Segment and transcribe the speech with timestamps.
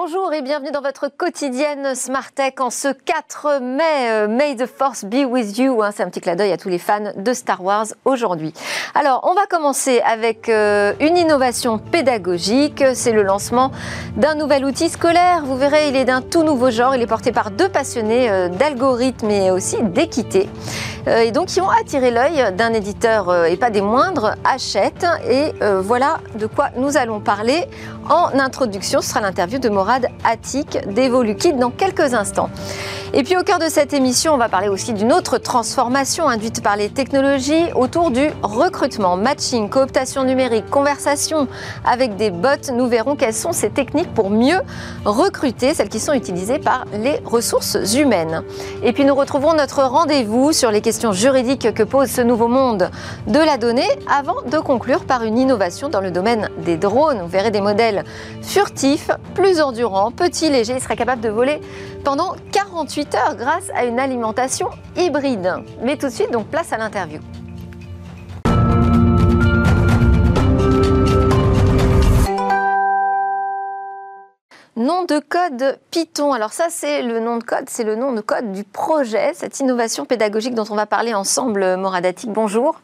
[0.00, 3.82] Bonjour et bienvenue dans votre quotidienne Smart Tech en ce 4 mai.
[4.10, 5.82] Euh, May the Force be with you.
[5.82, 8.52] Hein, c'est un petit clin d'œil à tous les fans de Star Wars aujourd'hui.
[8.94, 12.84] Alors, on va commencer avec euh, une innovation pédagogique.
[12.94, 13.72] C'est le lancement
[14.16, 15.42] d'un nouvel outil scolaire.
[15.44, 16.94] Vous verrez, il est d'un tout nouveau genre.
[16.94, 20.48] Il est porté par deux passionnés euh, d'algorithmes et aussi d'équité.
[21.08, 25.06] et donc, qui ont attiré l'œil d'un éditeur et pas des moindres, Hachette.
[25.28, 27.66] Et voilà de quoi nous allons parler
[28.08, 29.00] en introduction.
[29.00, 32.50] Ce sera l'interview de Morad Attic d'Evoluquid dans quelques instants.
[33.14, 36.62] Et puis au cœur de cette émission, on va parler aussi d'une autre transformation induite
[36.62, 41.48] par les technologies autour du recrutement, matching, cooptation numérique, conversation
[41.86, 42.70] avec des bots.
[42.70, 44.60] Nous verrons quelles sont ces techniques pour mieux
[45.06, 48.42] recruter, celles qui sont utilisées par les ressources humaines.
[48.82, 52.90] Et puis nous retrouvons notre rendez-vous sur les questions juridiques que pose ce nouveau monde
[53.26, 57.22] de la donnée avant de conclure par une innovation dans le domaine des drones.
[57.22, 58.04] Vous verrez des modèles
[58.42, 61.62] furtifs, plus endurants, petits, légers, ils seraient capables de voler
[62.04, 65.62] pendant 48 heures grâce à une alimentation hybride.
[65.82, 67.20] Mais tout de suite, donc place à l'interview.
[74.76, 76.32] Nom de code Python.
[76.32, 79.58] Alors ça, c'est le nom de code, c'est le nom de code du projet, cette
[79.58, 82.30] innovation pédagogique dont on va parler ensemble, Moradatic.
[82.30, 82.80] Bonjour.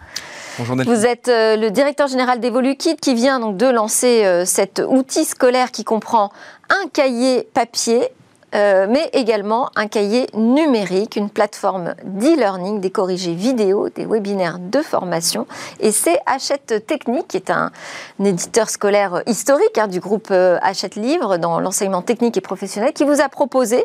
[0.58, 4.82] Bonjour Vous êtes euh, le directeur général d'EvoluKit qui vient donc de lancer euh, cet
[4.84, 6.30] outil scolaire qui comprend
[6.68, 8.08] un cahier papier
[8.54, 14.80] euh, mais également un cahier numérique, une plateforme d'e-learning, des corrigés vidéo, des webinaires de
[14.80, 15.46] formation.
[15.80, 17.70] Et c'est Hachette Technique, qui est un,
[18.24, 23.04] éditeur scolaire historique hein, du groupe euh, Hachette Livre dans l'enseignement technique et professionnel, qui
[23.04, 23.84] vous a proposé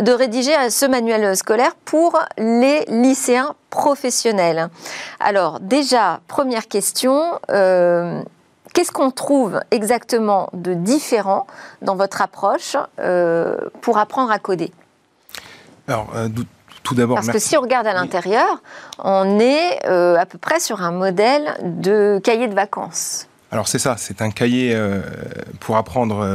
[0.00, 4.68] de rédiger ce manuel scolaire pour les lycéens professionnels.
[5.20, 7.38] Alors déjà, première question.
[7.50, 8.22] Euh,
[8.80, 11.46] Qu'est-ce qu'on trouve exactement de différent
[11.82, 14.72] dans votre approche euh, pour apprendre à coder?
[15.86, 16.30] Alors, euh,
[16.82, 17.16] tout d'abord.
[17.16, 18.62] Parce que si on regarde à l'intérieur,
[18.98, 23.28] on est euh, à peu près sur un modèle de cahier de vacances.
[23.50, 24.74] Alors, c'est ça, c'est un cahier
[25.60, 26.26] pour apprendre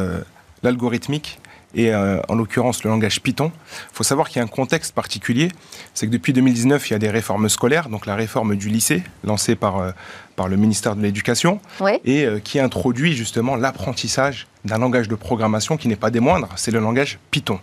[0.62, 1.40] l'algorithmique
[1.76, 3.52] et euh, en l'occurrence le langage Python.
[3.92, 5.50] Il faut savoir qu'il y a un contexte particulier,
[5.94, 9.04] c'est que depuis 2019, il y a des réformes scolaires, donc la réforme du lycée,
[9.24, 9.92] lancée par, euh,
[10.36, 11.60] par le ministère de l'Éducation,
[12.04, 16.50] et euh, qui introduit justement l'apprentissage d'un langage de programmation qui n'est pas des moindres,
[16.56, 17.60] c'est le langage Python.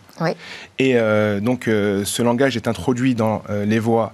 [0.78, 0.94] Et
[1.40, 4.12] donc ce langage est introduit dans les voies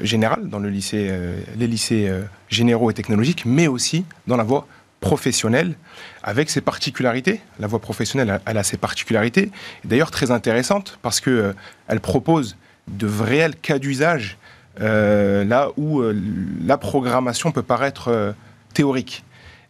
[0.00, 1.10] générales, dans le lycée,
[1.58, 2.10] les lycées
[2.48, 4.66] généraux et technologiques, mais aussi dans la voie
[5.00, 5.74] professionnelle
[6.22, 7.40] avec ses particularités.
[7.58, 9.50] La voie professionnelle, elle a ses particularités,
[9.84, 11.52] d'ailleurs très intéressante parce que euh,
[11.88, 12.56] elle propose
[12.88, 14.39] de réels cas d'usage euh,
[14.80, 16.18] là où euh,
[16.64, 18.34] la programmation peut paraître
[18.74, 19.24] théorique.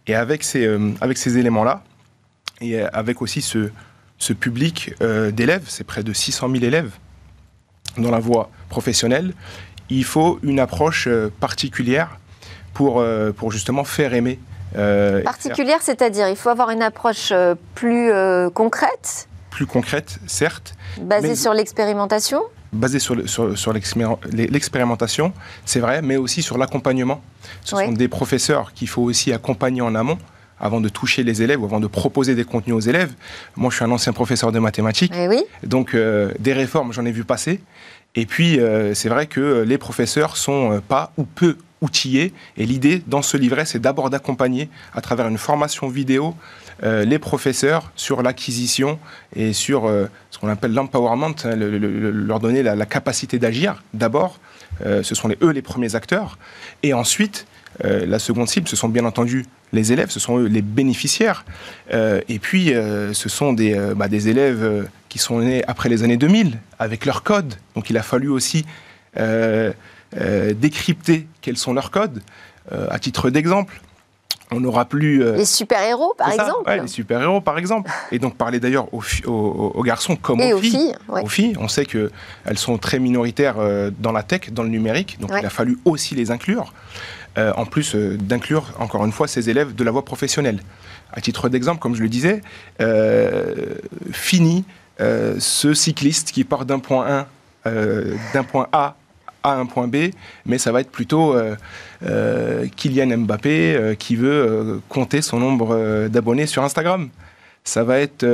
[0.06, 0.66] Et avec ces,
[1.00, 1.82] avec ces éléments-là,
[2.60, 3.70] et avec aussi ce,
[4.18, 4.94] ce public
[5.32, 6.92] d'élèves, c'est près de 600 000 élèves
[7.96, 9.34] dans la voie professionnelle,
[9.88, 12.18] il faut une approche particulière
[12.74, 13.04] pour,
[13.36, 14.38] pour justement faire aimer
[14.76, 19.28] euh, Particulière, c'est-à-dire, il faut avoir une approche euh, plus euh, concrète?
[19.50, 20.74] Plus concrète, certes.
[21.00, 22.42] Basée sur l'expérimentation?
[22.72, 25.32] Basée sur, sur, sur l'expérimentation,
[25.64, 27.20] c'est vrai, mais aussi sur l'accompagnement.
[27.64, 30.18] Ce sont des professeurs qu'il faut aussi accompagner en amont
[30.60, 33.12] avant de toucher les élèves ou avant de proposer des contenus aux élèves.
[33.56, 35.12] Moi, je suis un ancien professeur de mathématiques.
[35.16, 35.42] Eh oui.
[35.64, 35.96] Donc,
[36.38, 37.60] des réformes, j'en ai vu passer.
[38.14, 38.60] Et puis,
[38.94, 42.32] c'est vrai que les professeurs sont pas ou peu outillés.
[42.56, 47.18] Et l'idée dans ce livret, c'est d'abord d'accompagner à travers une formation vidéo euh, les
[47.18, 48.98] professeurs sur l'acquisition
[49.34, 53.82] et sur euh, ce qu'on appelle l'empowerment, hein, leur donner la, capacité d'agir.
[53.94, 54.38] D'abord,
[54.84, 56.38] euh, ce sont eux les premiers acteurs.
[56.82, 57.46] Et ensuite,
[57.82, 61.46] la seconde cible, ce sont bien entendu les élèves, ce sont eux les bénéficiaires.
[61.92, 66.58] et puis, ce sont des, bah, des élèves qui sont nés après les années 2000,
[66.78, 67.54] avec leur code.
[67.74, 68.66] Donc il a fallu aussi
[70.16, 72.20] euh, décrypter quels sont leurs codes.
[72.72, 73.80] Euh, à titre d'exemple,
[74.50, 75.22] on n'aura plus...
[75.22, 77.90] Euh, les super-héros, par exemple Les super-héros, par exemple.
[78.12, 80.94] Et donc parler d'ailleurs aux, garçons comme aux, filles.
[81.08, 82.10] Aux filles, on sait qu'elles
[82.56, 83.56] sont très minoritaires
[83.98, 86.72] dans la tech, dans le numérique, donc il a fallu aussi les inclure.
[87.36, 90.60] en plus d'inclure, encore une fois, ces élèves de la voie professionnelle.
[91.12, 92.40] À titre d'exemple, comme je le disais,
[94.12, 94.64] fini
[94.98, 97.26] ce cycliste qui part d'un point
[97.64, 97.72] 1,
[98.34, 98.96] d'un point A
[99.42, 100.10] à un point B,
[100.46, 101.56] mais ça va être plutôt euh,
[102.04, 107.08] euh, Kylian Mbappé euh, qui veut compter son nombre d'abonnés sur Instagram.
[107.62, 108.26] Ça va être,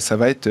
[0.00, 0.50] ça va être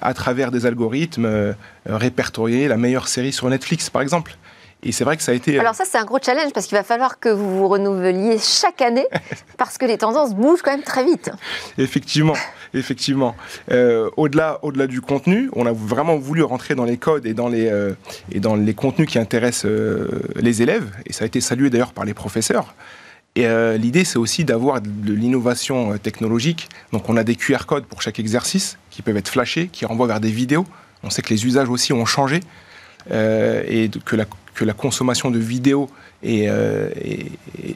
[0.00, 1.54] à travers des algorithmes
[1.86, 4.36] répertorier la meilleure série sur Netflix, par exemple.
[4.82, 5.58] Et c'est vrai que ça a été.
[5.58, 8.80] Alors ça, c'est un gros challenge parce qu'il va falloir que vous vous renouveliez chaque
[8.80, 9.06] année
[9.58, 11.30] parce que les tendances bougent quand même très vite.
[11.76, 12.36] Effectivement,
[12.72, 13.36] effectivement.
[13.70, 17.48] Euh, au-delà, au-delà du contenu, on a vraiment voulu rentrer dans les codes et dans
[17.48, 17.92] les euh,
[18.32, 20.90] et dans les contenus qui intéressent euh, les élèves.
[21.04, 22.74] Et ça a été salué d'ailleurs par les professeurs.
[23.36, 23.46] Et
[23.78, 26.68] l'idée, c'est aussi d'avoir de l'innovation technologique.
[26.92, 30.08] Donc, on a des QR codes pour chaque exercice qui peuvent être flashés, qui renvoient
[30.08, 30.66] vers des vidéos.
[31.04, 32.40] On sait que les usages aussi ont changé.
[33.08, 34.24] et que la,
[34.54, 35.88] que la consommation de vidéos
[36.22, 36.90] est, euh,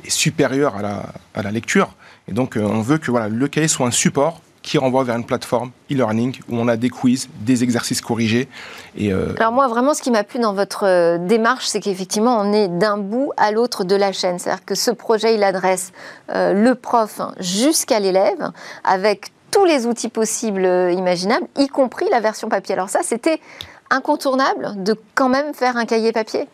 [0.08, 1.94] supérieure à la, lecture.
[2.28, 5.16] Et donc, euh, on veut que voilà, le cahier soit un support qui renvoie vers
[5.16, 8.48] une plateforme e-learning où on a des quiz, des exercices corrigés.
[8.96, 12.50] Et euh, Alors moi, vraiment, ce qui m'a plu dans votre démarche, c'est qu'effectivement, on
[12.52, 14.38] est d'un bout à l'autre de la chaîne.
[14.38, 15.92] C'est-à-dire que ce projet, il adresse
[16.30, 18.52] le prof jusqu'à l'élève
[18.84, 22.72] avec tous les outils possibles, imaginables, y compris la version papier.
[22.72, 23.40] Alors ça, c'était
[23.90, 26.46] incontournable de quand même faire un cahier papier?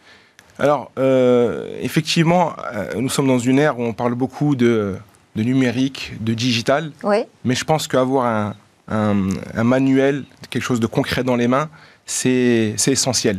[0.59, 4.97] Alors, euh, effectivement, euh, nous sommes dans une ère où on parle beaucoup de,
[5.35, 6.93] numérique, de digital.
[7.03, 7.25] Oui.
[7.45, 8.55] Mais je pense qu'avoir un,
[8.91, 11.71] un, manuel, quelque chose de concret dans les mains,
[12.05, 13.39] c'est essentiel.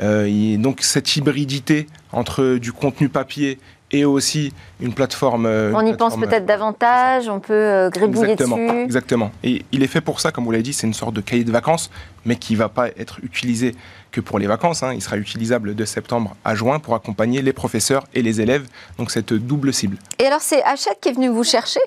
[0.00, 3.58] Euh, donc cette hybridité entre du contenu papier
[3.94, 5.46] et aussi une plateforme.
[5.46, 8.78] Euh, on y pense peut-être davantage, on peut euh, gribouiller exactement, dessus.
[8.80, 9.30] Exactement.
[9.44, 11.44] Et il est fait pour ça, comme vous l'avez dit, c'est une sorte de cahier
[11.44, 11.90] de vacances,
[12.24, 13.76] mais qui ne va pas être utilisé
[14.10, 14.82] que pour les vacances.
[14.82, 14.94] Hein.
[14.94, 18.66] Il sera utilisable de septembre à juin pour accompagner les professeurs et les élèves.
[18.98, 19.96] Donc cette double cible.
[20.18, 21.80] Et alors c'est Hachette qui est venu vous chercher?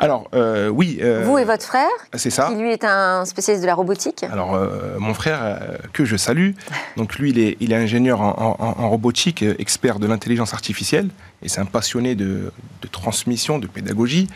[0.00, 0.98] Alors, euh, oui.
[1.02, 2.48] Euh, Vous et votre frère C'est ça.
[2.48, 5.60] Qui lui est un spécialiste de la robotique Alors, euh, mon frère,
[5.92, 6.52] que je salue,
[6.96, 11.08] donc lui, il est, il est ingénieur en, robotique, expert de l'intelligence artificielle,
[11.42, 12.52] et c'est un passionné de,
[12.92, 14.28] transmission, de pédagogie.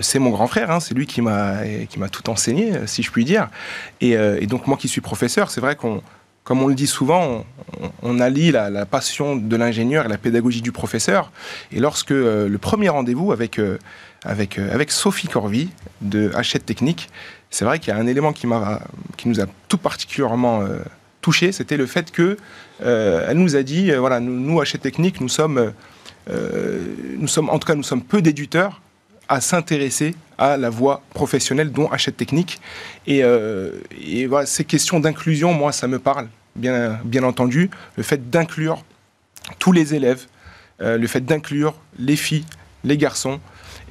[0.00, 1.62] c'est mon grand frère, hein, c'est lui qui m'a
[2.12, 3.48] tout enseigné, si je puis dire.
[4.00, 6.02] Et, donc, moi qui suis professeur, c'est vrai qu'on
[6.50, 7.46] comme on le dit souvent,
[8.02, 11.30] on, allie la, passion de l'ingénieur et la pédagogie du professeur.
[11.70, 13.60] Et lorsque le premier rendez-vous avec,
[14.24, 15.70] avec, euh, avec Sophie Corvy
[16.00, 17.08] de Hachette Technique.
[17.50, 18.46] C'est vrai qu'il y a un élément qui,
[19.16, 20.78] qui nous a tout particulièrement euh,
[21.20, 22.36] touché, c'était le fait que
[22.82, 25.72] euh, elle nous a dit, voilà, nous, Hachette Technique, nous sommes,
[26.28, 28.80] nous sommes, en tout cas, nous sommes peu d'éditeurs
[29.28, 32.60] à s'intéresser à la voie professionnelle, dont Hachette Technique.
[33.06, 33.22] Et,
[34.46, 37.70] ces questions d'inclusion, moi, ça me parle, bien, bien entendu.
[37.96, 38.84] Le fait d'inclure
[39.58, 40.26] tous les élèves,
[40.78, 42.46] le fait d'inclure les filles,
[42.84, 43.40] les garçons,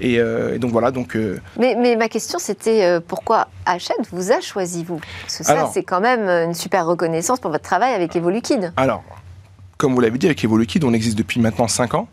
[0.02, 0.92] euh, et, donc voilà.
[0.92, 5.00] Donc, euh, mais, mais, ma question, c'était euh, pourquoi Hachette vous a choisi, vous?
[5.22, 8.74] Parce que ça, c'est quand même une super reconnaissance pour votre travail avec Evoluquid.
[8.78, 9.04] Alors,
[9.78, 12.08] comme vous l'avez dit, avec Evoluquid, on existe depuis maintenant 5 ans.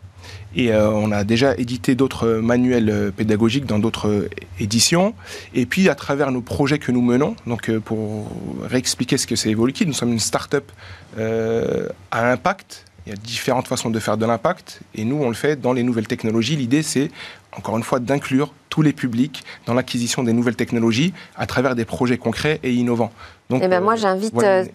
[0.55, 4.27] Et on a déjà édité d'autres manuels pédagogiques dans d'autres
[4.59, 5.13] éditions.
[5.53, 8.31] Et puis, à travers nos projets que nous menons, donc pour
[8.63, 10.71] réexpliquer ce que c'est Evoluquid, nous sommes une start-up
[11.17, 12.85] à impact.
[13.05, 14.81] Il y a différentes façons de faire de l'impact.
[14.95, 16.55] Et nous, on le fait dans les nouvelles technologies.
[16.55, 17.09] L'idée, c'est
[17.57, 21.85] encore une fois, d'inclure tous les publics dans l'acquisition des nouvelles technologies à travers des
[21.85, 23.11] projets concrets et innovants.
[23.49, 24.65] Donc, eh ben moi, euh, j'invite euh,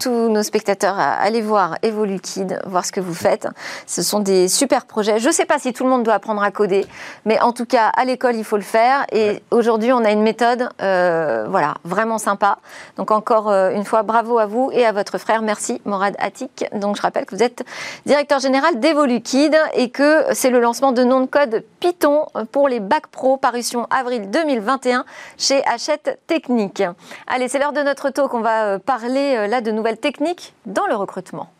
[0.00, 3.46] tous nos spectateurs à aller voir EvoluKid, voir ce que vous faites.
[3.86, 5.18] Ce sont des super projets.
[5.18, 6.86] Je ne sais pas si tout le monde doit apprendre à coder,
[7.26, 9.04] mais en tout cas, à l'école, il faut le faire.
[9.12, 12.58] Et aujourd'hui, on a une méthode, euh, voilà, vraiment sympa.
[12.96, 15.42] Donc encore une fois, bravo à vous et à votre frère.
[15.42, 16.64] Merci, Morad Attic.
[16.72, 17.62] Donc je rappelle que vous êtes
[18.06, 22.80] directeur général d'EvoluKid et que c'est le lancement de nom de code Python pour les
[22.80, 25.04] bacs pro, parution avril 2021
[25.36, 26.82] chez Hachette Technique.
[27.26, 28.32] Allez, c'est l'heure de notre talk.
[28.32, 31.50] On va euh, parler euh, là de nouvelles techniques dans le recrutement.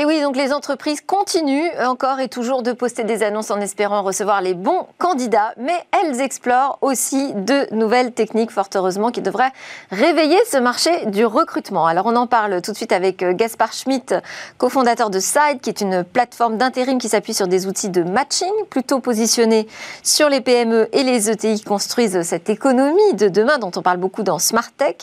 [0.00, 4.02] Et oui, donc les entreprises continuent encore et toujours de poster des annonces en espérant
[4.02, 9.50] recevoir les bons candidats, mais elles explorent aussi de nouvelles techniques, fort heureusement, qui devraient
[9.90, 11.84] réveiller ce marché du recrutement.
[11.84, 14.14] Alors on en parle tout de suite avec euh, Gaspard Schmitt,
[14.56, 18.52] cofondateur de Side, qui est une plateforme d'intérim qui s'appuie sur des outils de matching,
[18.70, 19.66] plutôt positionnés
[20.04, 23.98] sur les PME et les ETI qui construisent cette économie de demain dont on parle
[23.98, 24.98] beaucoup dans Smart Tech,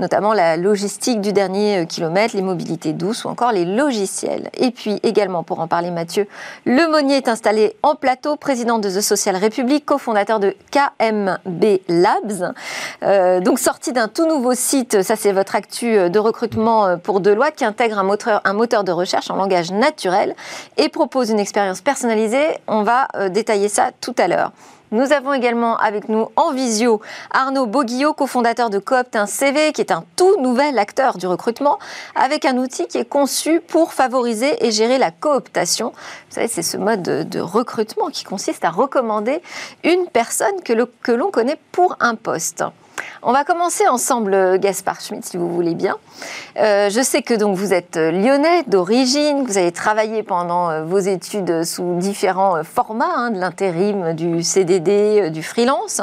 [0.00, 4.33] notamment la logistique du dernier euh, kilomètre, les mobilités douces ou encore les logiciels.
[4.54, 6.26] Et puis également, pour en parler, Mathieu
[6.66, 12.54] Lemonnier est installé en plateau, président de The Social Republic, cofondateur de KMB Labs.
[13.02, 17.56] Euh, donc sorti d'un tout nouveau site, ça c'est votre actu de recrutement pour Deloitte,
[17.56, 20.34] qui intègre un moteur, un moteur de recherche en langage naturel
[20.76, 22.46] et propose une expérience personnalisée.
[22.66, 24.52] On va euh, détailler ça tout à l'heure.
[24.90, 27.00] Nous avons également avec nous en visio
[27.30, 31.78] Arnaud Boguillot, cofondateur de Coopt, un CV qui est un tout nouvel acteur du recrutement
[32.14, 35.88] avec un outil qui est conçu pour favoriser et gérer la cooptation.
[35.88, 39.42] Vous savez, c'est ce mode de, recrutement qui consiste à recommander
[39.82, 42.64] une personne que l'on connaît pour un poste.
[43.26, 45.96] On va commencer ensemble, Gaspard Schmitt, si vous voulez bien.
[46.58, 50.98] Euh, je sais que donc vous êtes lyonnais d'origine, vous avez travaillé pendant euh, vos
[50.98, 56.02] études sous différents euh, formats, hein, de l'intérim, du CDD, du freelance,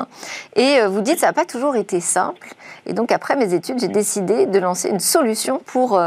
[0.56, 2.56] et vous dites que ça n'a pas toujours été simple.
[2.88, 6.02] Et donc après mes études, j'ai décidé de lancer une solution pour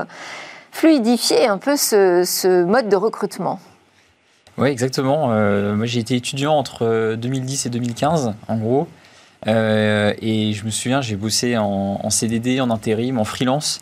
[0.72, 3.60] fluidifier un peu ce, mode de recrutement.
[4.58, 5.28] Oui, exactement.
[5.28, 8.88] moi, j'ai été étudiant entre 2010 et 2015, en gros.
[9.46, 13.80] Euh, et je me souviens, j'ai bossé en, CDD, en intérim, en freelance.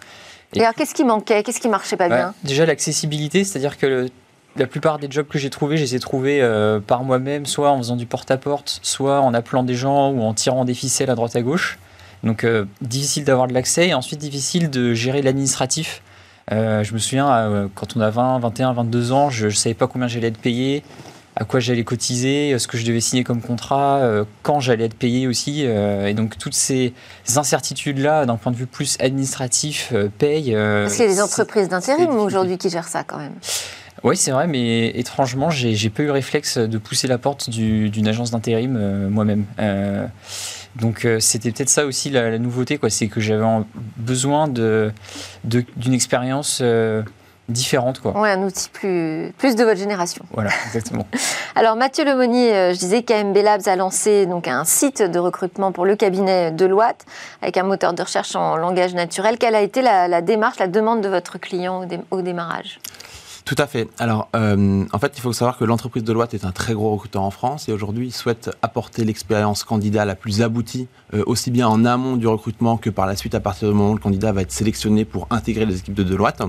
[0.55, 1.43] Et, alors, qu'est-ce qui manquait?
[1.43, 2.35] Qu'est-ce qui marchait pas bien?
[2.45, 4.09] Déjà, l'accessibilité, c'est-à-dire que
[4.57, 7.71] la plupart des jobs que j'ai trouvés, je les ai trouvés euh, par moi-même, soit
[7.71, 11.15] en faisant du porte-à-porte, soit en appelant des gens ou en tirant des ficelles à
[11.15, 11.79] droite à gauche.
[12.23, 16.03] Donc, euh, difficile d'avoir de l'accès et ensuite difficile de gérer l'administratif.
[16.51, 20.07] je me souviens, quand on a 20, 21, 22 ans, je ne savais pas combien
[20.07, 20.83] j'allais être payé
[21.35, 24.95] à quoi j'allais cotiser, ce que je devais signer comme contrat, euh, quand j'allais être
[24.95, 25.65] payé aussi.
[25.65, 26.93] Euh, et donc toutes ces
[27.35, 30.55] incertitudes-là, d'un point de vue plus administratif, euh, payent.
[30.55, 33.35] Parce qu'il y a des entreprises d'intérim aujourd'hui qui gèrent ça quand même.
[34.05, 38.09] Oui, c'est vrai, mais étrangement, j'ai pas eu le réflexe de pousser la porte d'une
[38.09, 39.45] agence d'intérim moi-même.
[40.75, 43.45] donc c'était peut-être ça aussi la, nouveauté, quoi, c'est que j'avais
[43.97, 44.93] besoin d'une
[45.45, 46.61] de, d'une expérience
[47.49, 48.01] différente.
[48.01, 48.13] Quoi.
[48.17, 50.25] Oui, un outil plus, plus de votre génération.
[50.33, 51.07] Voilà, exactement.
[51.55, 55.73] Alors Mathieu Lemonnier, euh, je disais qu'AMB Labs a lancé donc, un site de recrutement
[55.73, 57.05] pour le cabinet Deloitte
[57.43, 59.39] avec un moteur de recherche en langage naturel.
[59.39, 62.79] Quelle a été la, démarche, la demande de votre client au, démarrage?
[63.45, 63.89] Tout à fait.
[63.99, 67.23] Alors, euh, en fait, il faut savoir que l'entreprise Deloitte est un très gros recruteur
[67.23, 71.67] en France et aujourd'hui, il souhaite apporter l'expérience candidat la plus aboutie, euh, aussi bien
[71.67, 74.31] en amont du recrutement que par la suite à partir du moment où le candidat
[74.31, 76.41] va être sélectionné pour intégrer les équipes de Deloitte.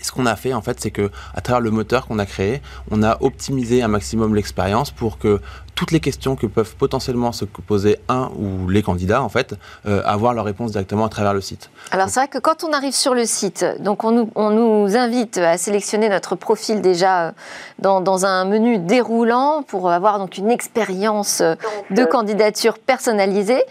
[0.00, 2.26] Et ce qu'on a fait, en fait, c'est que à travers le moteur qu'on a
[2.26, 5.40] créé, on a optimisé un maximum l'expérience pour que
[5.78, 9.54] toutes les questions que peuvent potentiellement se poser un ou les candidats, en fait,
[9.86, 11.70] euh, avoir leur réponse directement à travers le site.
[11.92, 14.96] Alors c'est vrai que quand on arrive sur le site, donc on nous, on nous
[14.96, 17.32] invite à sélectionner notre profil déjà euh,
[17.78, 21.54] dans, dans, un menu déroulant pour avoir donc une expérience euh,
[21.90, 23.62] de candidature personnalisée.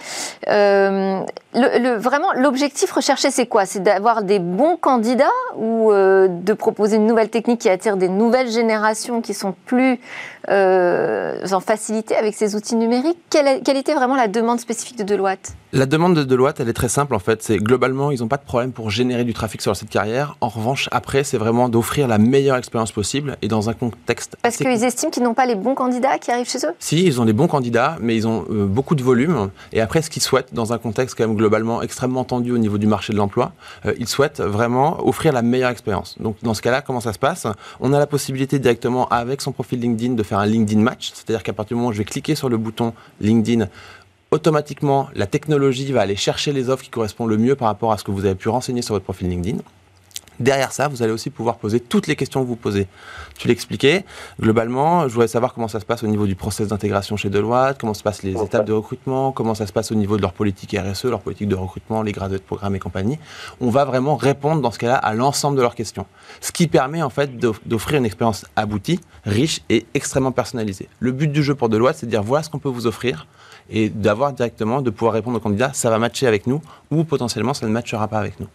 [0.48, 1.20] Euh,
[1.54, 3.66] le, le, vraiment, l'objectif recherché, c'est quoi?
[3.66, 8.10] C'est d'avoir des bons candidats ou euh, de proposer une nouvelle technique qui attire des
[8.10, 10.00] nouvelles générations qui sont plus
[10.50, 13.20] en facilité avec ces outils numériques.
[13.30, 15.54] Quelle, quelle, était vraiment la demande spécifique de Deloitte?
[15.74, 17.44] La demande de Deloitte, elle est très simple en fait.
[17.44, 20.38] C'est globalement, ils n'ont pas de problème pour générer du trafic sur leur site carrière.
[20.40, 24.38] En revanche, après, c'est vraiment d'offrir la meilleure expérience possible et dans un contexte.
[24.42, 26.74] Parce qu'ils estiment qu'ils n'ont pas les bons candidats qui arrivent chez eux?
[26.80, 29.50] Si, ils ont les bons candidats, mais ils ont euh, beaucoup de volume.
[29.74, 32.78] Et après, ce qu'ils souhaitent, dans un contexte quand même globalement extrêmement tendu au niveau
[32.78, 33.52] du marché de l'emploi,
[33.86, 36.16] euh, ils souhaitent vraiment offrir la meilleure expérience.
[36.22, 37.46] Donc dans ce cas-là, comment ça se passe?
[37.82, 41.44] On a la possibilité directement avec son profil LinkedIn de faire un LinkedIn Match, c'est-à-dire
[41.44, 43.68] qu'à partir du moment où je vais cliquer sur le bouton LinkedIn,
[44.32, 47.98] automatiquement, la technologie va aller chercher les offres qui correspondent le mieux par rapport à
[47.98, 49.60] ce que vous avez pu renseigner sur votre profil LinkedIn.
[50.40, 52.88] Derrière ça, vous allez aussi pouvoir poser toutes les questions que vous posez.
[53.38, 54.06] Tu l'expliquais.
[54.40, 57.80] Globalement, je voudrais savoir comment ça se passe au niveau du process d'intégration chez Deloitte,
[57.80, 60.34] comment se passent les étapes de recrutement, comment ça se passe au niveau de leur
[60.34, 63.20] politique RSE, leur politique de recrutement, les grades de programme et compagnie.
[63.62, 66.06] On va vraiment répondre dans ce cas-là à l'ensemble de leurs questions.
[66.42, 70.90] Ce qui permet en fait d'offrir une expérience aboutie, riche et extrêmement personnalisée.
[71.00, 73.28] Le but du jeu pour Deloitte, c'est de dire voilà ce qu'on peut vous offrir
[73.70, 77.54] et d'avoir directement, de pouvoir répondre aux candidats, ça va matcher avec nous ou potentiellement
[77.54, 78.48] ça ne matchera pas avec nous.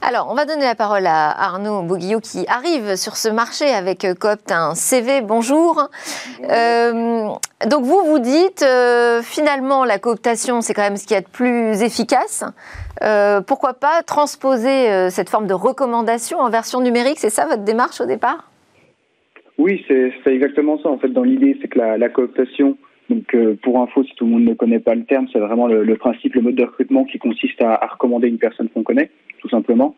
[0.00, 4.04] Alors, on va donner la parole à Arnaud Boguillot qui arrive sur ce marché avec
[4.04, 5.22] euh, Copt un CV.
[5.22, 5.88] Bonjour.
[6.44, 7.26] Euh,
[7.68, 11.28] donc, vous vous dites, euh, finalement, la cooptation, c'est quand même ce qui est de
[11.28, 12.44] plus efficace.
[13.48, 17.18] pourquoi pas transposer cette forme de recommandation en version numérique?
[17.18, 18.50] C'est ça votre démarche au départ?
[19.58, 20.88] Oui, c'est exactement ça.
[20.88, 22.78] En fait, dans l'idée, c'est que la, cooptation,
[23.10, 25.96] donc, pour info, si tout le monde ne connaît pas le terme, c'est vraiment le,
[25.96, 29.94] principe, le mode de recrutement qui consiste à recommander une personne qu'on connaît tout simplement.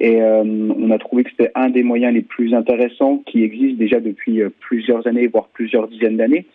[0.00, 3.78] Et euh, on a trouvé que c'était un des moyens les plus intéressants qui existent
[3.78, 6.46] déjà depuis euh, plusieurs années, voire plusieurs dizaines d'années.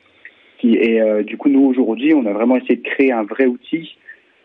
[0.63, 3.96] Et euh, du coup, nous, aujourd'hui, on a vraiment essayé de créer un vrai outil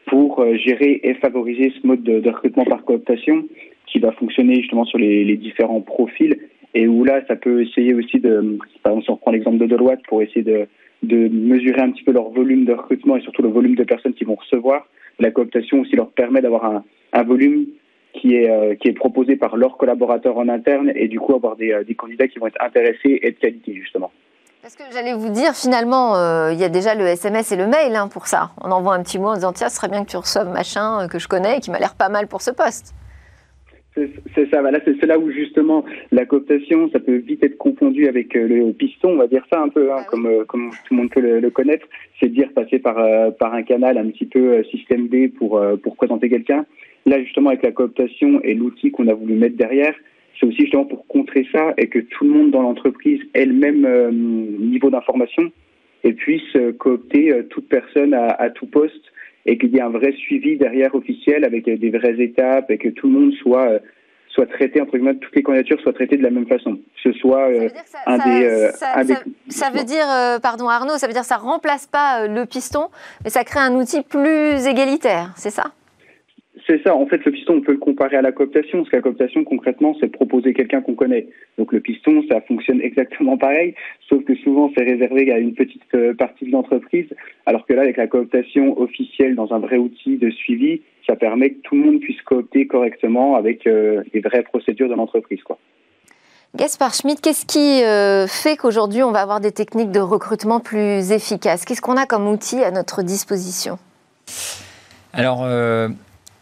[0.07, 3.45] pour gérer et favoriser ce mode de, recrutement par cooptation
[3.87, 6.37] qui va fonctionner justement sur les, différents profils
[6.75, 9.67] et où là, ça peut essayer aussi de, par exemple, si on reprend l'exemple de
[9.67, 10.67] Deloitte, pour essayer de,
[11.03, 14.15] de mesurer un petit peu leur volume de recrutement et surtout le volume de personnes
[14.15, 14.87] qui vont recevoir.
[15.19, 17.67] La cooptation aussi leur permet d'avoir un, un volume
[18.13, 21.57] qui est, euh, qui est proposé par leurs collaborateurs en interne et du coup avoir
[21.57, 24.11] des, euh, des, candidats qui vont être intéressés et de qualité justement.
[24.61, 27.67] Parce que j'allais vous dire, finalement, euh, il y a déjà le SMS et le
[27.67, 28.53] mail hein, pour ça.
[28.63, 31.09] On envoie un petit mot en disant tiens, ce serait bien que tu reçoives machin
[31.09, 32.95] que je connais et qui m'a l'air pas mal pour ce poste.
[33.95, 38.33] C'est ça, voilà, c'est là où justement la cooptation, ça peut vite être confondu avec
[38.33, 41.11] le piston, on va dire ça un peu, hein, ah comme, comme tout le monde
[41.11, 41.87] peut le, connaître,
[42.19, 45.97] c'est dire passer par, euh, par un canal un petit peu système D pour, pour
[45.97, 46.65] présenter quelqu'un.
[47.07, 49.95] Là, justement, avec la cooptation et l'outil qu'on a voulu mettre derrière,
[50.39, 53.55] c'est aussi justement pour contrer ça et que tout le monde dans l'entreprise ait le
[53.55, 53.87] même
[54.59, 55.51] niveau d'information
[56.05, 59.13] et puisse coopter toute personne à, à tout poste
[59.47, 62.89] et qu'il y ait un vrai suivi derrière officiel avec des vraies étapes et que
[62.89, 63.79] tout le monde soit euh,
[64.29, 66.77] soit traité entre guillemets toutes les candidatures soient traitées de la même façon.
[66.77, 67.69] Que ce soit euh,
[68.07, 68.95] un, des, euh, ça,
[69.49, 70.07] ça, veut dire
[70.41, 72.89] pardon Arnaud ça veut dire ça remplace pas le piston
[73.25, 75.73] mais ça crée un outil plus égalitaire c'est ça?
[76.67, 76.95] C'est ça.
[76.95, 79.43] En fait, le piston, on peut le comparer à la cooptation, parce que la cooptation,
[79.43, 81.29] concrètement, c'est proposer quelqu'un qu'on connaît.
[81.57, 83.75] Donc le piston, ça fonctionne exactement pareil,
[84.09, 87.07] sauf que souvent, c'est réservé à une petite euh, partie de l'entreprise,
[87.47, 91.51] alors que là, avec la cooptation officielle dans un vrai outil de suivi, ça permet
[91.51, 95.43] que tout le monde puisse coopter correctement avec euh, les vraies procédures de l'entreprise.
[95.43, 95.59] Quoi.
[96.55, 101.13] Gaspard Schmidt, qu'est-ce qui euh, fait qu'aujourd'hui, on va avoir des techniques de recrutement plus
[101.13, 101.65] efficaces?
[101.65, 103.79] Qu'est-ce qu'on a comme outil à notre disposition?
[105.15, 105.45] Alors,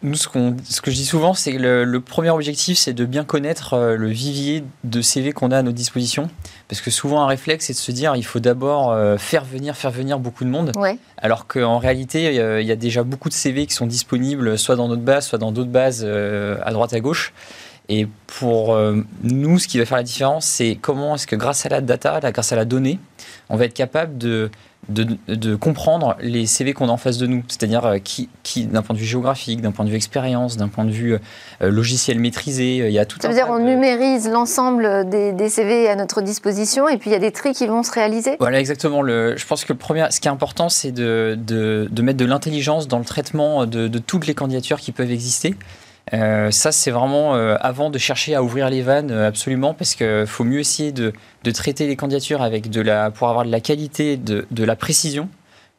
[0.02, 0.28] nous, ce,
[0.64, 3.96] ce, que je dis souvent, c'est que le, premier objectif, c'est de bien connaître euh,
[3.96, 6.30] le vivier de CV qu'on a à notre disposition.
[6.68, 9.76] Parce que souvent, un réflexe, c'est de se dire il faut d'abord euh, faire venir,
[9.76, 10.72] faire venir beaucoup de monde.
[11.18, 14.88] Alors qu'en réalité, il y a déjà beaucoup de CV qui sont disponibles, soit dans
[14.88, 17.34] notre base, soit dans d'autres bases euh, à droite, à gauche.
[17.90, 18.06] Et
[18.38, 18.78] pour
[19.24, 22.20] nous, ce qui va faire la différence, c'est comment est-ce que grâce à la data,
[22.30, 23.00] grâce à la donnée,
[23.48, 24.48] on va être capable de
[24.88, 28.82] de, comprendre les CV qu'on a en face de nous, c'est-à-dire euh, qui, qui d'un
[28.82, 32.18] point de vue géographique, d'un point de vue expérience, d'un point de vue euh, logiciel
[32.18, 33.18] maîtrisé, il y a tout.
[33.20, 37.16] Ça veut dire on numérise l'ensemble des, CV à notre disposition et puis il y
[37.16, 38.36] a des tri qui vont se réaliser.
[38.40, 39.02] Voilà exactement.
[39.02, 42.24] Le, je pense que le premier, ce qui est important, c'est de, de, mettre de
[42.24, 45.54] l'intelligence dans le traitement de, toutes les candidatures qui peuvent exister.
[46.12, 49.94] Euh, ça, c'est vraiment euh, avant de chercher à ouvrir les vannes, euh, absolument, parce
[49.94, 51.12] qu'il faut mieux essayer de,
[51.52, 55.28] traiter les candidatures avec de la, pour avoir de la qualité, de, la précision,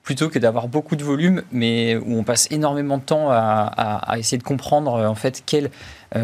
[0.04, 4.38] plutôt que d'avoir beaucoup de volume, mais où on passe énormément de temps à, essayer
[4.38, 5.70] de comprendre en fait quel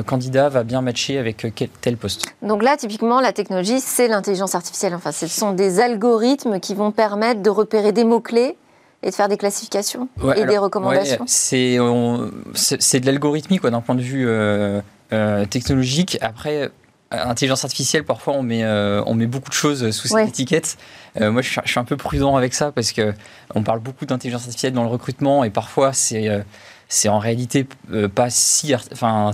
[0.05, 2.25] candidat va bien matcher avec quel, tel poste.
[2.41, 4.95] Donc là, typiquement, la technologie, c'est l'intelligence artificielle.
[4.95, 8.57] Enfin, ce sont des algorithmes qui vont permettre de repérer des mots-clés
[9.03, 14.27] et de faire des classifications et des recommandations C'est de l'algorithmique d'un point de vue
[14.27, 14.81] euh,
[15.13, 16.17] euh, technologique.
[16.21, 16.71] Après,
[17.11, 20.77] intelligence artificielle, parfois on met, euh, on met beaucoup de choses sous cette étiquette.
[21.19, 23.13] moi, je suis, un peu prudent avec ça parce que
[23.55, 26.43] on parle beaucoup d'intelligence artificielle dans le recrutement et parfois c'est
[26.89, 27.67] c'est en réalité
[28.15, 29.31] pas si, enfin,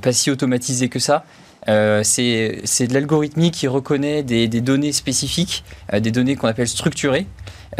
[0.00, 1.24] pas si automatisé que ça.
[1.66, 7.26] C'est de l'algorithmique qui reconnaît des, données spécifiques, des données qu'on appelle structurées.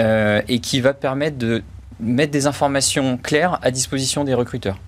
[0.01, 1.63] Euh, et qui va permettre de
[2.01, 4.79] mettre des informations claires à disposition des recruteurs.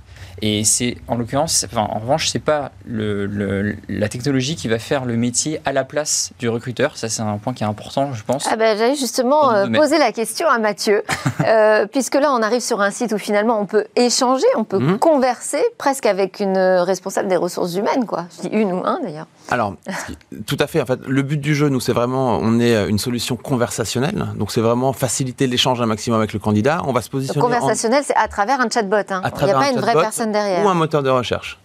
[0.43, 5.05] Et c'est, en l'occurrence, enfin, en revanche, c'est pas le, la technologie qui va faire
[5.05, 6.97] le métier à la place du recruteur.
[6.97, 8.47] Ça, c'est un point qui est important, je pense.
[8.51, 11.03] Ah ben, j'allais justement euh, poser la question à Mathieu,
[11.47, 14.79] euh, puisque là, on arrive sur un site où finalement on peut échanger, on peut
[14.79, 14.99] mhm.
[14.99, 18.27] converser presque avec une responsable des ressources humaines, quoi.
[18.37, 19.27] Je dis une ou un d'ailleurs.
[19.51, 19.75] Alors,
[20.47, 20.83] tout à fait.
[20.83, 24.27] En fait, le but du jeu, nous, c'est vraiment, on est une solution conversationnelle.
[24.37, 26.83] Donc, c'est vraiment faciliter l'échange un maximum avec le candidat.
[26.87, 27.41] On va se positionner.
[27.41, 28.97] conversationnel, c'est à travers un chatbot.
[29.11, 29.23] Hein.
[29.41, 30.65] Il n'y a pas une vraie personne derrière.
[30.65, 31.59] Ou un moteur de recherche.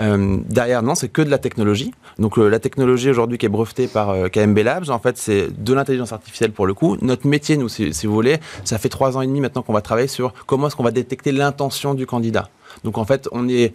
[0.00, 1.92] Euh, derrière, non, c'est que de la technologie.
[2.18, 5.48] Donc euh, la technologie aujourd'hui qui est brevetée par euh, KMB Labs, en fait, c'est
[5.62, 6.96] de l'intelligence artificielle pour le coup.
[7.02, 9.82] Notre métier, nous, si, vous voulez, ça fait trois ans et demi maintenant qu'on va
[9.82, 12.48] travailler sur comment est-ce qu'on va détecter l'intention du candidat.
[12.84, 13.72] Donc en fait, on est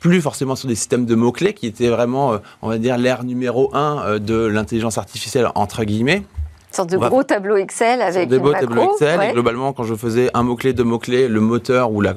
[0.00, 3.72] plus forcément sur des systèmes de mots-clés qui étaient vraiment, on va dire, l'ère numéro
[3.72, 6.24] un de l'intelligence artificielle, entre guillemets.
[6.72, 9.20] Une sorte de gros tableau Excel avec des beaux tableaux Excel.
[9.22, 12.14] Et globalement, quand je faisais un mot-clé, deux mots-clés, le moteur ou la,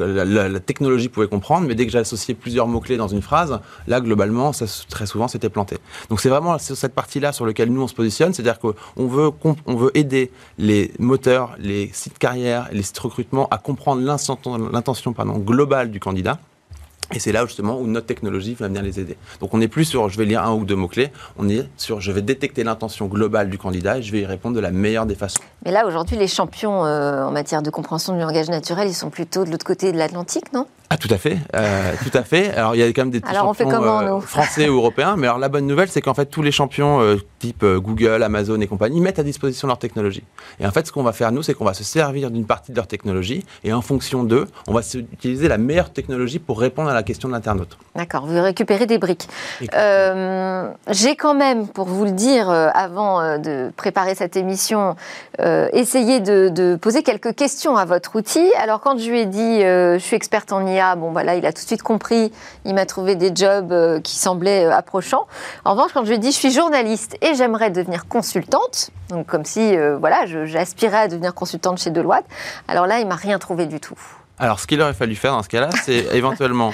[0.62, 1.68] technologie pouvait comprendre.
[1.68, 5.50] Mais dès que j'associais plusieurs mots-clés dans une phrase, là, globalement, ça, très souvent, c'était
[5.50, 5.78] planté.
[6.10, 8.34] Donc, c'est vraiment sur cette partie-là sur laquelle nous, on se positionne.
[8.34, 9.32] C'est-à-dire qu'on veut,
[9.66, 15.14] on veut aider les moteurs, les sites carrières, les sites recrutement à comprendre l'intention
[15.46, 16.40] globale du candidat
[17.14, 19.18] et c'est là justement où notre technologie va venir les aider.
[19.40, 22.02] Donc on n'est plus sur je vais lire un ou deux mots-clés, on est sur
[22.02, 25.06] je vais détecter l'intention globale du candidat et je vais y répondre de la meilleure
[25.06, 25.42] des façons.
[25.64, 29.10] Mais là aujourd'hui les champions euh, en matière de compréhension du langage naturel, ils sont
[29.10, 30.68] plutôt de l'autre côté de l'Atlantique, non?
[30.92, 32.54] Ah, tout à fait, euh, tout à fait.
[32.54, 35.50] Alors, il y a quand même des champions euh, français ou européens, mais alors la
[35.50, 39.18] bonne nouvelle, c'est qu'en fait, tous les champions euh, type Google, Amazon et compagnie mettent
[39.18, 40.24] à disposition leur technologie.
[40.60, 42.72] Et en fait, ce qu'on va faire, nous, c'est qu'on va se servir d'une partie
[42.72, 46.90] de leur technologie, et en fonction d'eux, on va utiliser la meilleure technologie pour répondre
[46.90, 47.80] à la question de l'internaute.
[47.96, 49.28] D'accord, vous récupérez des briques.
[49.62, 54.96] J'ai quand même, pour vous le dire, avant de préparer cette émission,
[55.40, 58.52] essayé de, de, poser quelques questions à votre outil.
[58.62, 61.54] Alors, quand je lui ai dit, je suis experte en IA, Bon, voilà, il a
[61.54, 62.32] tout de suite compris.
[62.66, 65.26] Il m'a trouvé des jobs euh, qui semblaient euh, approchants.
[65.64, 69.28] En revanche, quand je lui ai dit, je suis journaliste et j'aimerais devenir consultante, donc
[69.28, 72.26] comme si, voilà, j'aspirais à devenir consultante chez Deloitte,
[72.68, 73.98] alors là, il m'a rien trouvé du tout.
[74.38, 76.72] Alors, ce qu'il aurait fallu faire dans ce cas-là, c'est éventuellement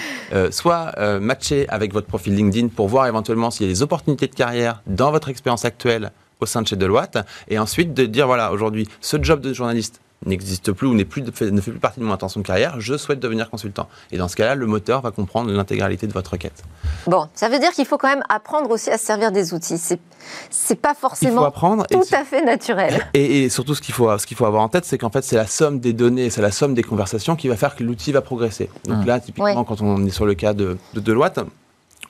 [0.50, 4.36] soit matcher avec votre profil LinkedIn pour voir éventuellement s'il y a des opportunités de
[4.36, 8.52] carrière dans votre expérience actuelle au sein de chez Deloitte, et ensuite de dire voilà,
[8.52, 12.06] aujourd'hui, ce job de journaliste n'existe plus ou n'est plus, ne fait plus partie de
[12.06, 13.88] mon intention de carrière, je souhaite devenir consultant.
[14.12, 16.64] Et dans ce cas-là, le moteur va comprendre l'intégralité de votre requête.
[17.08, 19.80] Bon, ça veut dire qu'il faut quand même apprendre aussi à se servir des outils.
[19.80, 20.00] C'est,
[20.50, 23.08] c'est pas forcément apprendre tout à fait naturel.
[23.14, 25.38] Et, surtout, ce qu'il faut, ce qu'il faut avoir en tête, c'est qu'en fait, c'est
[25.38, 28.22] la somme des données, c'est la somme des conversations qui va faire que l'outil va
[28.22, 28.70] progresser.
[28.86, 29.08] Donc mmh.
[29.08, 31.40] là, typiquement, quand on est sur le cas de, de Deloitte,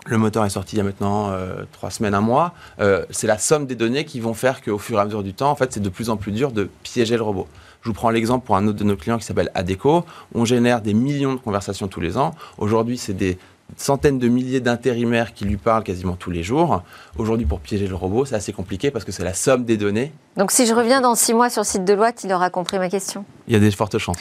[0.08, 2.54] le moteur est sorti il y a maintenant euh, trois semaines, un mois.
[2.80, 5.34] Euh, c'est la somme des données qui vont faire qu'au fur et à mesure du
[5.34, 7.48] temps, en fait, c'est de plus en plus dur de piéger le robot.
[7.82, 10.06] Je vous prends l'exemple pour un autre de nos clients qui s'appelle Adeco.
[10.36, 12.36] On génère des millions de conversations tous les ans.
[12.58, 13.40] Aujourd'hui, c'est des
[13.78, 16.84] centaines de milliers d'intérimaires qui lui parlent quasiment tous les jours.
[17.18, 20.12] Aujourd'hui, pour piéger le robot, c'est assez compliqué parce que c'est la somme des données.
[20.38, 22.80] Donc, si je reviens dans six mois sur le site de Deloitte, il aura compris
[22.80, 23.26] ma question.
[23.48, 24.18] Il y a des fortes chances.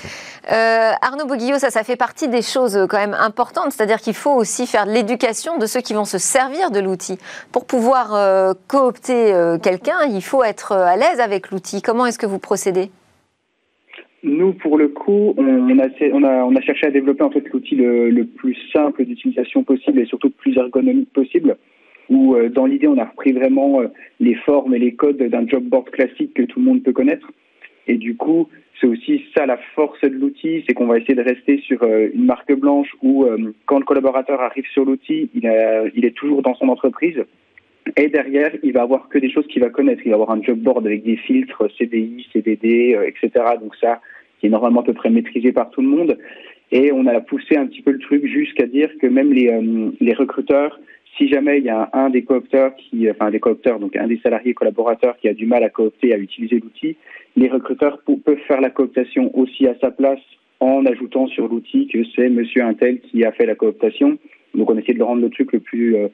[0.50, 4.34] Euh, Arnaud Boguillot, ça, ça fait partie des choses quand même importantes, c'est-à-dire qu'il faut
[4.34, 7.18] aussi faire de l'éducation de ceux qui vont se servir de l'outil.
[7.52, 11.82] Pour pouvoir euh, coopter euh, quelqu'un, il faut être à l'aise avec l'outil.
[11.82, 12.90] Comment est-ce que vous procédez?
[14.22, 19.04] Nous, pour le coup, on a, cherché à développer en fait l'outil le, plus simple
[19.04, 21.56] d'utilisation possible et surtout le plus ergonomique possible.
[22.10, 23.86] Où euh, dans l'idée, on a repris vraiment euh,
[24.18, 27.30] les formes et les codes d'un job board classique que tout le monde peut connaître.
[27.86, 28.48] Et du coup,
[28.80, 32.08] c'est aussi ça la force de l'outil, c'est qu'on va essayer de rester sur euh,
[32.12, 33.26] une marque blanche où
[33.66, 35.50] quand le collaborateur arrive sur l'outil, il,
[35.94, 37.22] il est toujours dans son entreprise.
[37.96, 40.02] Et derrière, il va avoir que des choses qu'il va connaître.
[40.04, 43.30] Il va avoir un job board avec des filtres CDI, CDD, etc.
[43.60, 44.00] Donc ça,
[44.38, 46.18] qui est normalement à peu près maîtrisé par tout le monde.
[46.72, 49.90] Et on a poussé un petit peu le truc jusqu'à dire que même les, euh,
[50.00, 50.78] les recruteurs,
[51.18, 54.20] si jamais il y a un des coopteurs qui, enfin des coopteurs, donc un des
[54.22, 56.96] salariés collaborateurs qui a du mal à coopter, à utiliser l'outil,
[57.36, 60.20] les recruteurs peuvent faire la cooptation aussi à sa place
[60.60, 64.18] en ajoutant sur l'outil que c'est Monsieur Intel qui a fait la cooptation.
[64.54, 66.08] Donc on essaie de rendre le truc le plus euh,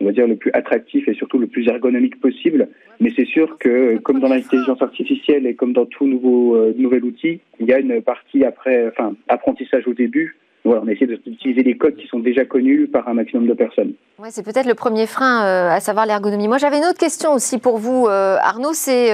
[0.00, 2.68] on va dire, le plus attractif et surtout le plus ergonomique possible.
[3.00, 7.04] Mais c'est sûr que, comme dans l'intelligence artificielle et comme dans tout nouveau, euh, nouvel
[7.04, 10.36] outil, il y a une partie après, enfin, apprentissage au début.
[10.64, 13.92] Voilà, on essaie d'utiliser des codes qui sont déjà connus par un maximum de personnes.
[14.18, 16.48] Ouais, c'est peut-être le premier frein, euh, à savoir l'ergonomie.
[16.48, 19.12] Moi, j'avais une autre question aussi pour vous, euh, Arnaud, c'est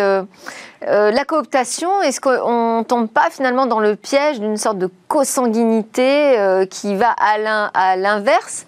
[0.81, 2.01] la cooptation.
[2.01, 7.97] Est-ce qu'on tombe pas finalement dans le piège d'une sorte de consanguinité qui va à
[7.97, 8.67] l'inverse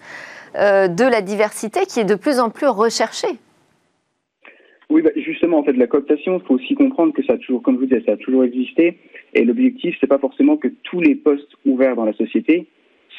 [0.55, 3.37] de la diversité qui est de plus en plus recherchée.
[4.89, 7.61] Oui, bah, justement, en fait, la cooptation, il faut aussi comprendre que ça a toujours,
[7.61, 8.97] comme vous dites, ça a toujours existé.
[9.33, 12.67] Et l'objectif, c'est pas forcément que tous les postes ouverts dans la société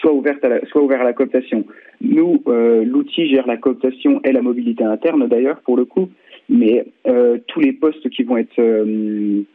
[0.01, 1.65] soient ouverts à la, soient ouverts à la cooptation.
[2.01, 6.09] Nous, euh, l'outil gère la cooptation et la mobilité interne, d'ailleurs, pour le coup.
[6.49, 8.55] Mais euh, tous les postes qui vont être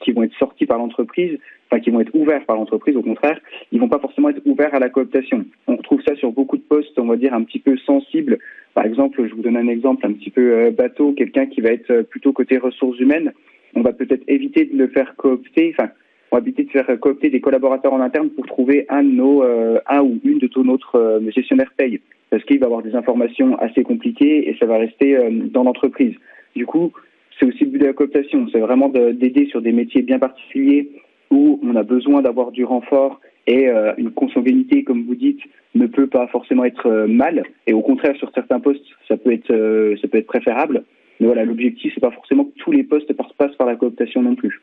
[0.01, 1.38] qui vont être sortis par l'entreprise
[1.71, 3.39] enfin qui vont être ouverts par l'entreprise, au contraire,
[3.71, 5.45] ils vont pas forcément être ouverts à la cooptation.
[5.67, 8.39] On retrouve ça sur beaucoup de postes, on va dire, un petit peu sensibles.
[8.73, 11.69] Par exemple, je vous donne un exemple un petit peu euh, bateau, quelqu'un qui va
[11.69, 13.32] être euh, plutôt côté ressources humaines,
[13.75, 15.91] on va peut-être éviter de le faire coopter, enfin,
[16.31, 19.43] on va éviter de faire coopter des collaborateurs en interne pour trouver un de nos,
[19.43, 23.57] euh, un ou une de tous notre gestionnaire paye, parce qu'il va avoir des informations
[23.57, 25.17] assez compliquées et ça va rester
[25.51, 26.15] dans l'entreprise.
[26.55, 26.91] Du coup,
[27.39, 30.89] c'est aussi le but de la cooptation, c'est vraiment d'aider sur des métiers bien particuliers
[31.31, 35.41] où on a besoin d'avoir du renfort et euh, une consanguinité, comme vous dites,
[35.73, 37.43] ne peut pas forcément être euh, mal.
[37.65, 40.83] Et au contraire, sur certains postes, ça peut être, euh, ça peut être préférable.
[41.19, 44.35] Mais voilà, l'objectif, c'est pas forcément que tous les postes passent par la cooptation non
[44.35, 44.61] plus.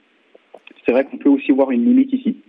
[0.88, 2.42] C'est vrai qu'on peut aussi voir une limite ici.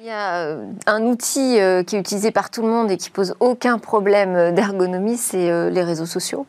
[0.00, 3.34] Il y a un outil qui est utilisé par tout le monde et qui pose
[3.38, 6.46] aucun problème d'ergonomie, c'est les réseaux sociaux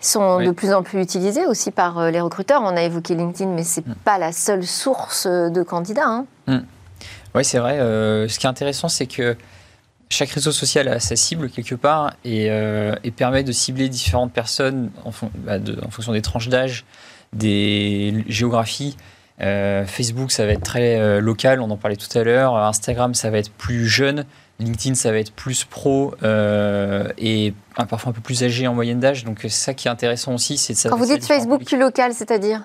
[0.00, 2.62] sont de plus en plus utilisés aussi par euh, les recruteurs.
[2.62, 3.94] On a évoqué LinkedIn, mais ce n'est mm.
[4.04, 6.06] pas la seule source de candidats.
[6.06, 6.26] Hein.
[6.46, 6.58] Mm.
[7.34, 7.78] Oui, c'est vrai.
[7.78, 9.36] Euh, ce qui est intéressant, c'est que
[10.08, 14.90] chaque réseau social a sa cible quelque part et, euh, permet de cibler différentes personnes
[15.04, 16.84] en, bah, en fonction des tranches d'âge,
[17.32, 18.96] des géographies.
[19.38, 22.56] Facebook, ça va être très local, on en parlait tout à l'heure.
[22.56, 24.24] Instagram, ça va être plus jeune.
[24.58, 27.52] LinkedIn, ça va être plus pro euh, et
[27.88, 29.24] parfois un peu plus âgé en moyenne d'âge.
[29.24, 30.56] Donc c'est ça qui est intéressant aussi.
[30.56, 32.62] C'est Quand vous dites Facebook plus local, c'est-à-dire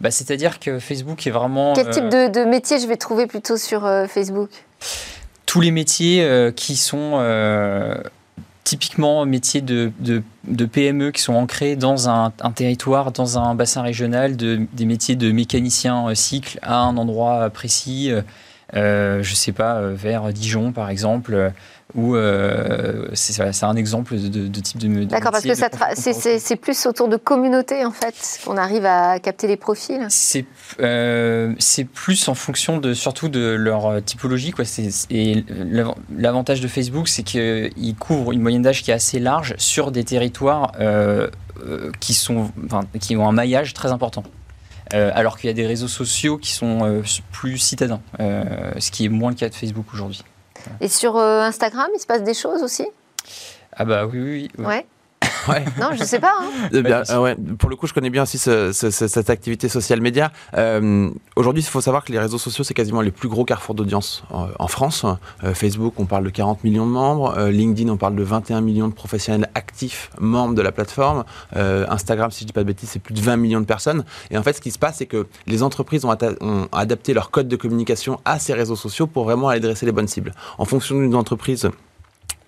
[0.00, 1.72] bah, C'est-à-dire que Facebook est vraiment...
[1.72, 4.50] Quel type euh, de, métier je vais trouver plutôt sur euh, Facebook?
[5.46, 7.18] Tous les métiers qui sont
[8.66, 9.92] typiquement métiers de,
[10.66, 15.30] PME qui sont ancrés dans un, territoire, dans un bassin régional, de, des métiers de
[15.30, 18.10] mécanicien cycle à un endroit précis
[18.74, 21.52] je je sais pas, vers Dijon par exemple,
[21.96, 22.16] ou
[23.14, 25.04] c'est un exemple de, type de.
[25.04, 29.56] D'accord, parce que c'est plus autour de communautés en fait qu'on arrive à capter les
[29.56, 30.06] profils.
[30.08, 30.44] C'est
[31.84, 34.64] plus en fonction de surtout de leur typologie quoi.
[35.10, 35.44] Et
[36.16, 40.04] l'avantage de Facebook, c'est qu'il couvre une moyenne d'âge qui est assez large sur des
[40.04, 40.72] territoires
[42.00, 42.50] qui sont,
[43.00, 44.22] qui ont un maillage très important.
[44.94, 48.92] Euh, alors qu'il y a des réseaux sociaux qui sont euh, plus citadins, euh, ce
[48.92, 50.22] qui est moins le cas de Facebook aujourd'hui.
[50.80, 52.86] Et sur Instagram, il se passe des choses aussi?
[53.72, 54.50] Ah bah oui, oui.
[54.58, 54.64] oui.
[54.64, 54.86] Ouais.
[55.80, 56.34] Non, je sais pas.
[56.40, 56.68] Hein.
[56.72, 60.32] Eh bien, ouais, pour le coup, je connais bien aussi cette activité social média.
[60.56, 63.74] Euh, aujourd'hui, il faut savoir que les réseaux sociaux, c'est quasiment les plus gros carrefours
[63.74, 65.04] d'audience en France.
[65.44, 67.34] Euh, Facebook, on parle de 40 millions de membres.
[67.36, 71.24] Euh, LinkedIn, on parle de 21 millions de professionnels actifs membres de la plateforme.
[71.54, 74.04] Instagram, si je dis pas de bêtises, c'est plus de 20 millions de personnes.
[74.30, 77.30] Et en fait, ce qui se passe, c'est que les entreprises ont, ont adapté leur
[77.30, 80.32] code de communication à ces réseaux sociaux pour vraiment aller dresser les bonnes cibles.
[80.58, 81.70] En fonction d'une entreprise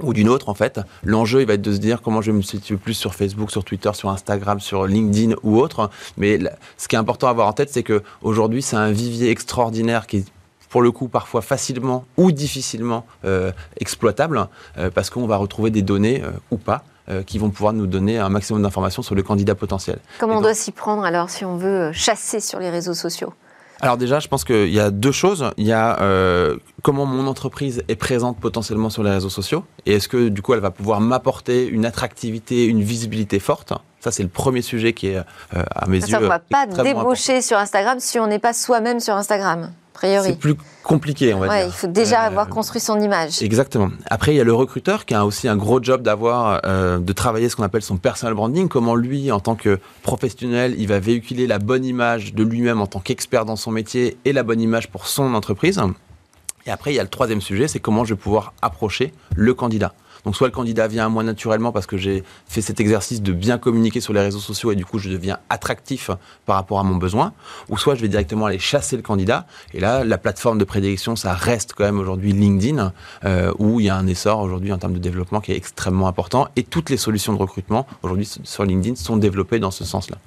[0.02, 0.80] ou d'une autre en fait.
[1.04, 3.50] L'enjeu, il va être de se dire comment je vais me situer plus sur Facebook,
[3.50, 5.90] sur Twitter, sur Instagram, sur LinkedIn ou autre.
[6.16, 6.38] Mais
[6.76, 10.06] ce qui est important à avoir en tête, c'est que aujourd'hui, c'est un vivier extraordinaire
[10.06, 10.24] qui est
[10.68, 15.82] pour le coup parfois facilement ou difficilement euh, exploitable euh, parce qu'on va retrouver des
[15.82, 16.84] données euh, ou pas
[17.24, 19.98] qui vont pouvoir nous donner un maximum d'informations sur le candidat potentiel.
[20.18, 23.32] Comment on doit s'y prendre alors si on veut chasser sur les réseaux sociaux?
[23.81, 25.51] Alors déjà, je pense qu'il y a deux choses.
[25.57, 29.95] Il y a euh, comment mon entreprise est présente potentiellement sur les réseaux sociaux et
[29.95, 33.73] est-ce que du coup elle va pouvoir m'apporter une attractivité, une visibilité forte?
[34.01, 35.23] Ça, c'est le premier sujet qui est euh,
[35.75, 36.07] à mes yeux.
[36.07, 39.73] Ça, on ne va pas débaucher sur Instagram si on n'est pas soi-même sur Instagram.
[40.00, 41.66] C'est plus compliqué, on va dire.
[41.66, 43.42] Il faut déjà euh, avoir construit son image.
[43.42, 43.90] Exactement.
[44.06, 47.12] Après, il y a le recruteur qui a aussi un gros job d'avoir, euh, de
[47.12, 48.68] travailler ce qu'on appelle son personal branding.
[48.68, 52.87] Comment lui, en tant que professionnel, il va véhiculer la bonne image de lui-même en
[52.87, 55.80] tant qu'expert dans son métier et la bonne image pour son entreprise.
[56.68, 59.54] Et après, il y a le troisième sujet, c'est comment je vais pouvoir approcher le
[59.54, 59.94] candidat.
[60.24, 63.33] Donc soit le candidat vient à moi naturellement parce que j'ai fait cet exercice de
[63.33, 66.11] bien communiquer sur les réseaux sociaux et du coup je deviens attractif
[66.44, 67.33] par rapport à mon besoin,
[67.70, 69.46] ou soit je vais directement aller chasser le candidat.
[69.72, 72.92] Et là, la plateforme de prédilection, ça reste quand même aujourd'hui LinkedIn,
[73.24, 76.09] euh, où il y a un essor aujourd'hui en termes de développement qui est extrêmement
[76.09, 76.48] important.
[76.57, 80.18] Et toutes les solutions de recrutement aujourd'hui sur LinkedIn sont développées dans ce sens-là.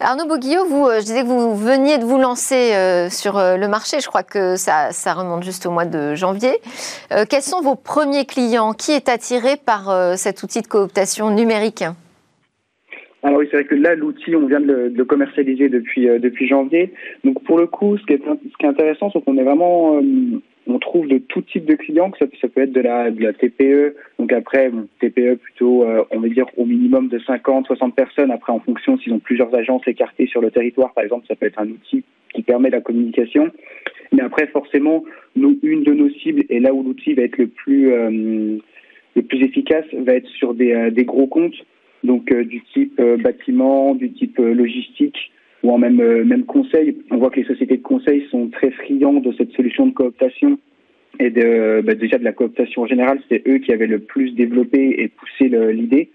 [0.00, 3.56] Arnaud Boguillot, vous, euh, je disais que vous veniez de vous lancer euh, sur euh,
[3.56, 3.98] le marché.
[4.00, 6.52] Je crois que ça, remonte juste au mois de janvier.
[7.30, 8.72] quels sont vos premiers clients?
[8.72, 11.84] Qui est attiré par cet outil de cooptation numérique?
[13.22, 16.92] Alors oui, c'est vrai que là, l'outil, on vient de le, commercialiser depuis depuis janvier.
[17.22, 20.00] Donc pour le coup, ce qui est, ce qui est intéressant, c'est qu'on est vraiment
[20.66, 23.32] on trouve de tout type de clients, que ça, peut être de la, de la
[23.32, 28.30] TPE, donc après, TPE plutôt, euh, on va dire, au minimum de 50, 60 personnes,
[28.30, 31.46] après en fonction s'ils ont plusieurs agences écartées sur le territoire, par exemple, ça peut
[31.46, 33.50] être un outil qui permet la communication.
[34.12, 35.04] Mais après, forcément,
[35.36, 38.58] nous, une de nos cibles, et là où l'outil va être le plus, euh,
[39.16, 41.56] le plus efficace, va être sur des, euh, des gros comptes,
[42.02, 45.32] donc du type bâtiment, du type logistique,
[45.64, 46.98] ou en même, euh, même conseil.
[47.10, 50.58] On voit que les sociétés de conseil sont très friands de cette solution de cooptation
[51.18, 53.20] et bah, déjà de la cooptation en général.
[53.28, 56.10] C'est eux qui avaient le plus développé et poussé l'idée.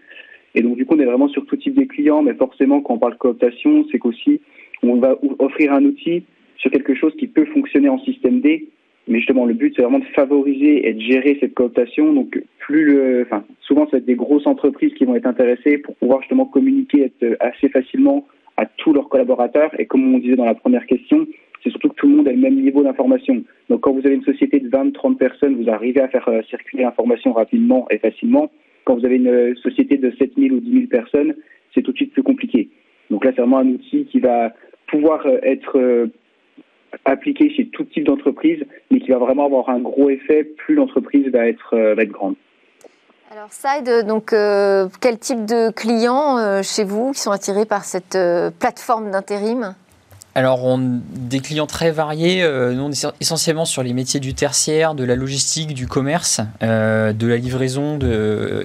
[0.55, 2.95] Et donc, du coup, on est vraiment sur tout type de clients, mais forcément, quand
[2.95, 4.41] on parle cooptation, c'est qu'aussi,
[4.83, 6.23] on va offrir un outil
[6.57, 8.67] sur quelque chose qui peut fonctionner en système D.
[9.07, 12.11] Mais justement, le but, c'est vraiment de favoriser et de gérer cette cooptation.
[12.11, 13.25] Donc, plus
[13.61, 17.03] souvent, ça va être des grosses entreprises qui vont être intéressées pour pouvoir justement communiquer
[17.03, 18.27] être assez facilement
[18.59, 19.71] à tous leurs collaborateurs.
[19.79, 21.25] Et comme on disait dans la première question,
[21.63, 23.43] c'est surtout que tout le monde a le même niveau d'information.
[23.69, 26.41] Donc quand vous avez une société de 20, 30 personnes, vous arrivez à faire euh,
[26.49, 28.51] circuler l'information rapidement et facilement.
[28.83, 31.35] Quand vous avez une euh, société de 7000 ou 10 000 personnes,
[31.73, 32.69] c'est tout de suite plus compliqué.
[33.09, 34.53] Donc là, c'est vraiment un outil qui va
[34.87, 36.09] pouvoir euh, être
[37.05, 41.27] appliqué chez tout type d'entreprise, mais qui va vraiment avoir un gros effet plus l'entreprise
[41.29, 42.35] va être grande.
[43.31, 47.85] Alors Side, donc euh, quel type de clients euh, chez vous qui sont attirés par
[47.85, 49.75] cette euh, plateforme d'intérim?
[50.33, 55.03] Alors, des clients très variés, nous on est essentiellement sur les métiers du tertiaire, de
[55.03, 57.99] la logistique, du commerce, de la livraison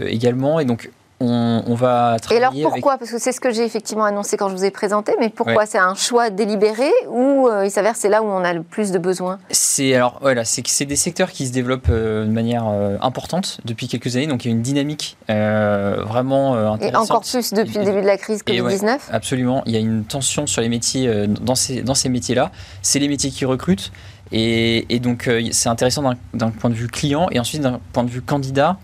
[0.06, 0.60] également.
[0.60, 2.60] Et donc, on, va travailler.
[2.60, 2.98] Et alors pourquoi?
[2.98, 5.66] Parce que c'est ce que j'ai effectivement annoncé quand je vous ai présenté, mais pourquoi
[5.66, 8.90] C'est un choix délibéré ou euh, il s'avère c'est là où on a le plus
[8.90, 9.38] de besoins?
[9.50, 13.60] C'est alors voilà, c'est c'est des secteurs qui se développent euh, de manière euh, importante
[13.64, 16.82] depuis quelques années, donc il y a une dynamique vraiment intéressante.
[16.82, 20.04] Et encore plus depuis le début de la crise Covid-19 Absolument, il y a une
[20.04, 22.50] tension sur les métiers dans ces, dans ces métiers-là.
[22.82, 23.92] C'est les métiers qui recrutent.
[24.32, 28.10] Et, et donc, c'est intéressant d'un point de vue client et ensuite d'un point de
[28.10, 28.78] vue candidat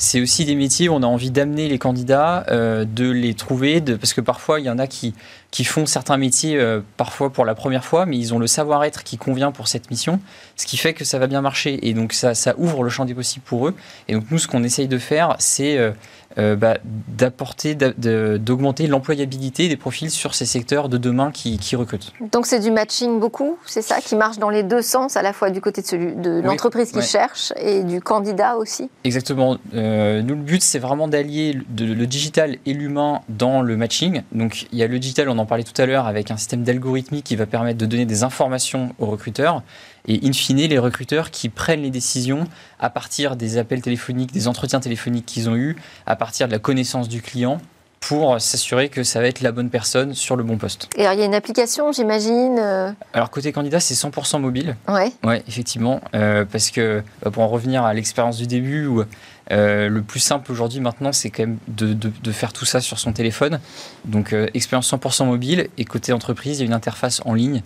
[0.00, 3.82] c'est aussi des métiers où on a envie d'amener les candidats, euh, de les trouver,
[3.82, 5.14] de, parce que parfois il y en a qui,
[5.50, 9.02] qui font certains métiers euh, parfois pour la première fois, mais ils ont le savoir-être
[9.02, 10.20] qui convient pour cette mission,
[10.56, 11.88] ce qui fait que ça va bien marcher.
[11.88, 13.74] Et donc ça, ça ouvre le champ des possibles pour eux.
[14.08, 15.90] Et donc nous, ce qu'on essaye de faire, c'est euh,
[16.38, 22.12] euh, bah, d'apporter, d'augmenter l'employabilité des profils sur ces secteurs de demain qui, recrutent.
[22.32, 25.32] Donc c'est du matching beaucoup, c'est ça, qui marche dans les deux sens, à la
[25.32, 28.90] fois du côté de, celui, de l'entreprise qui cherche et du candidat aussi?
[29.02, 29.56] Exactement.
[29.74, 34.22] Euh, nous, le but, c'est vraiment d'allier le, le, digital et l'humain dans le matching.
[34.30, 36.62] Donc il y a le digital, on en parlait tout à l'heure, avec un système
[36.62, 39.62] d'algorithmie qui va permettre de donner des informations aux recruteurs
[40.06, 42.44] et in fine les recruteurs qui prennent les décisions
[42.78, 45.76] à partir des appels téléphoniques, des entretiens téléphoniques qu'ils ont eus,
[46.06, 47.60] à partir de la connaissance du client
[48.00, 50.88] pour s'assurer que ça va être la bonne personne sur le bon poste.
[50.96, 54.74] Et alors, il y a une application, j'imagine euh Alors, côté candidat, c'est 100% mobile.
[54.88, 55.12] Ouais.
[55.22, 56.00] Ouais, effectivement.
[56.14, 59.04] Euh, parce que, bah, pour en revenir à l'expérience du début, où,
[59.50, 63.12] euh, le plus simple aujourd'hui, maintenant, c'est quand même de, faire tout ça sur son
[63.12, 63.60] téléphone.
[64.04, 65.68] Donc, expérience 100% mobile.
[65.78, 67.62] Et côté entreprise, il y a une interface en ligne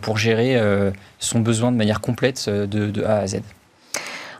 [0.00, 0.60] pour gérer
[1.18, 3.42] son besoin de manière complète de, A à Z.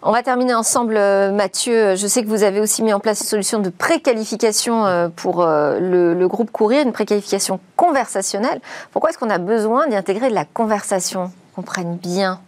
[0.08, 1.96] On va terminer ensemble, euh, Mathieu.
[1.96, 5.42] Je sais que vous avez aussi mis en place une solution de préqualification euh, pour
[5.42, 8.60] euh, le, groupe Courir, une préqualification conversationnelle.
[8.92, 11.32] Pourquoi est-ce qu'on a besoin d'y intégrer de la conversation?
[11.56, 12.38] Qu'on prenne bien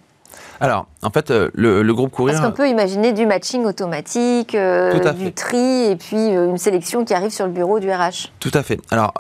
[0.61, 2.35] alors, en fait, euh, le, groupe Courir...
[2.35, 7.05] Parce qu'on peut imaginer du matching automatique, euh, du tri, et puis euh, une sélection
[7.05, 8.31] qui arrive sur le bureau du RH.
[8.41, 8.81] Tout à fait.
[8.91, 9.15] Alors,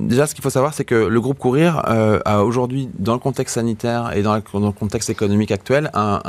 [0.00, 3.54] déjà, ce qu'il faut savoir, c'est que le groupe Courir a aujourd'hui, dans le contexte
[3.54, 6.20] sanitaire et dans, le contexte économique actuel, un,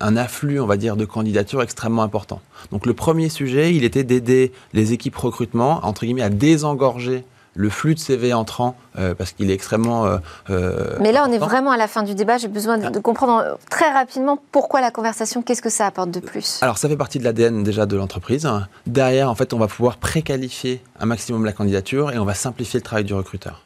[0.00, 2.40] un, afflux, on va dire, de candidatures extrêmement important.
[2.72, 7.68] Donc, le premier sujet, il était d'aider les équipes recrutement, entre guillemets, à désengorger le
[7.68, 10.06] flux de CV entrant, euh, parce qu'il est extrêmement...
[10.06, 10.18] Euh,
[10.50, 12.38] euh, Mais là, on est vraiment à la fin du débat.
[12.38, 16.58] J'ai besoin de, comprendre très rapidement pourquoi la conversation, qu'est-ce que ça apporte de plus?
[16.62, 18.48] Alors, ça fait partie de l'ADN déjà de l'entreprise.
[18.86, 22.78] Derrière, en fait, on va pouvoir préqualifier un maximum la candidature et on va simplifier
[22.78, 23.64] le travail du recruteur.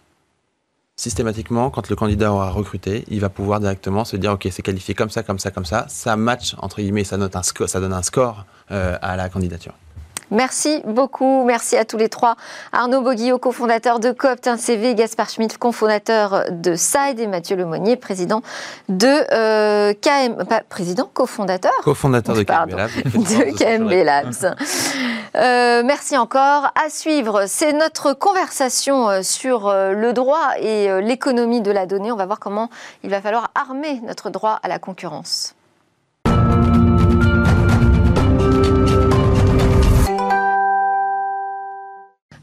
[0.97, 4.94] Systématiquement, quand le candidat aura recruté, il va pouvoir directement se dire, OK, c'est qualifié
[4.94, 5.87] comme ça, comme ça, comme ça.
[5.88, 9.75] Ça match, entre guillemets, ça, note un ça donne un score à la candidature.
[10.31, 11.45] Merci beaucoup.
[11.45, 12.37] Merci à tous les trois.
[12.73, 18.43] Arnaud Boguillot, cofondateur de Copt, CV, Gaspard Schmitt, cofondateur de Side et Mathieu Lemonnier, président
[18.89, 22.91] de euh, KM, pas président, cofondateur Cofondateur de KMB Labs.
[23.05, 24.57] De KMB Labs.
[25.37, 26.73] Euh, merci encore.
[26.85, 32.13] À suivre, c'est notre conversation euh, sur le droit et l'économie de la donnée.
[32.13, 32.71] On va voir comment
[33.03, 35.55] il va falloir armer notre droit à la concurrence.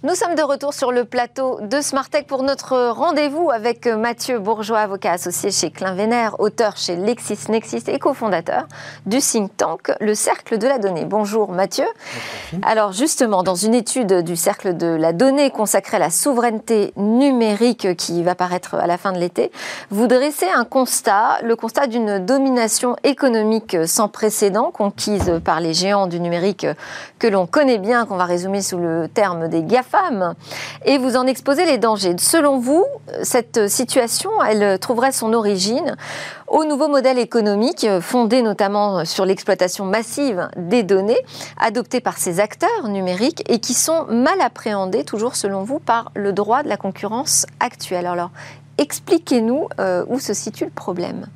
[0.03, 4.79] Nous sommes de retour sur le plateau de Smartech pour notre rendez-vous avec Mathieu Bourgeois,
[4.79, 8.65] avocat associé chez Klein Vénère, auteur chez LexisNexis et cofondateur
[9.05, 11.05] du think tank Le Cercle de la Donnée.
[11.05, 11.85] Bonjour Mathieu.
[12.63, 17.95] Alors justement, dans une étude du Cercle de la Donnée consacrée à la souveraineté numérique
[17.95, 19.51] qui va paraître à la fin de l'été,
[19.91, 26.07] vous dressez un constat, le constat d'une domination économique sans précédent conquise par les géants
[26.07, 26.65] du numérique
[27.19, 29.90] que l'on connaît bien, qu'on va résumer sous le terme des GAFA
[30.86, 32.15] et vous en exposez les dangers.
[32.17, 32.86] Selon vous,
[33.23, 35.95] cette situation, elle trouverait son origine
[36.47, 41.19] au nouveau modèle économique fondé notamment sur l'exploitation massive des données
[41.60, 46.34] adoptées par ces acteurs numériques et qui sont mal appréhendés, toujours selon vous, par le
[46.34, 48.06] droit de la concurrence actuelle.
[48.06, 48.32] Alors,
[48.77, 51.27] expliquez-nous euh, où se situe le problème.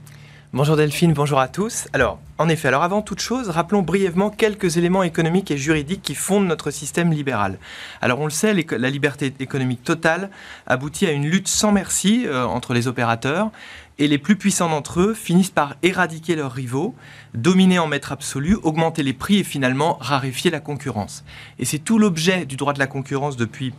[0.55, 1.89] Bonjour Delphine, bonjour à tous.
[1.91, 6.15] Alors, en effet, alors avant toute chose, rappelons brièvement quelques éléments économiques et juridiques qui
[6.15, 7.59] fondent notre système libéral.
[7.99, 10.29] Alors on le sait, la liberté économique totale
[10.65, 13.51] aboutit à une lutte sans merci euh, entre les opérateurs
[13.99, 16.95] et les plus puissants d'entre eux finissent par éradiquer leurs rivaux,
[17.33, 21.25] dominer en maître absolu, augmenter les prix et finalement raréfier la concurrence.
[21.59, 23.73] Et c'est tout l'objet du droit de la concurrence depuis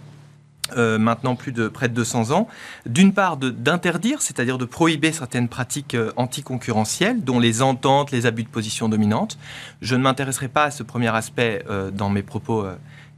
[0.76, 2.48] euh, maintenant plus de près de 200 ans,
[2.86, 8.42] d'une part d'interdire, c'est-à-dire de prohiber certaines pratiques euh, anticoncurrentielles, dont les ententes, les abus
[8.42, 9.38] de position dominante.
[9.80, 12.66] Je ne m'intéresserai pas à ce premier aspect euh, dans mes propos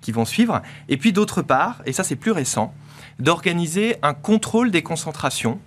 [0.00, 0.62] qui vont suivre.
[0.88, 2.74] Et puis d'autre part, et ça c'est plus récent,
[3.18, 5.58] d'organiser un contrôle des concentrations.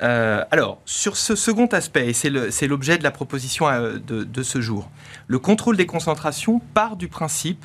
[0.00, 4.88] alors, sur ce second aspect, et c'est l'objet de la proposition de, de, ce jour,
[5.26, 7.64] le contrôle des concentrations part du principe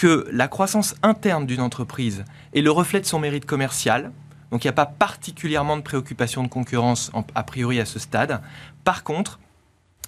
[0.00, 4.12] que la croissance interne d'une entreprise est le reflet de son mérite commercial.
[4.50, 8.40] Donc il n'y a pas particulièrement de préoccupation de concurrence a priori à ce stade.
[8.82, 9.40] Par contre,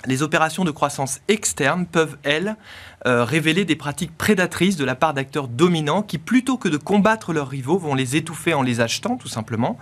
[0.07, 2.57] les opérations de croissance externe peuvent, elles,
[3.05, 7.33] euh, révéler des pratiques prédatrices de la part d'acteurs dominants qui, plutôt que de combattre
[7.33, 9.77] leurs rivaux, vont les étouffer en les achetant, tout simplement.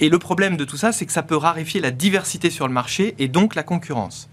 [0.00, 2.72] Et le problème de tout ça, c'est que ça peut raréfier la diversité sur le
[2.72, 4.30] marché et donc la concurrence.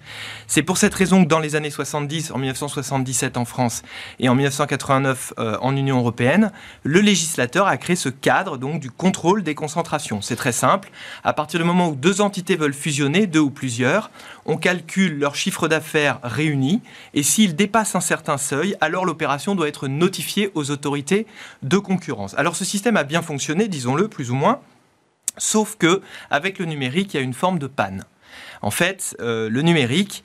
[0.48, 3.82] C'est pour cette raison que dans les années 70, en 1977 en France
[4.20, 8.90] et en 1989 euh, en Union européenne, le législateur a créé ce cadre donc du
[8.90, 10.22] contrôle des concentrations.
[10.22, 10.92] C'est très simple.
[11.26, 14.12] À partir du moment où deux entités veulent fusionner, deux ou plusieurs,
[14.50, 16.82] on calcule leur chiffre d'affaires réuni
[17.14, 21.28] et s'ils dépassent un certain seuil, alors l'opération doit être notifiée aux autorités
[21.62, 22.34] de concurrence.
[22.34, 24.60] Alors ce système a bien fonctionné, disons-le, plus ou moins,
[25.38, 28.06] sauf que avec le numérique, il y a une forme de panne.
[28.62, 30.24] En fait, euh, le numérique,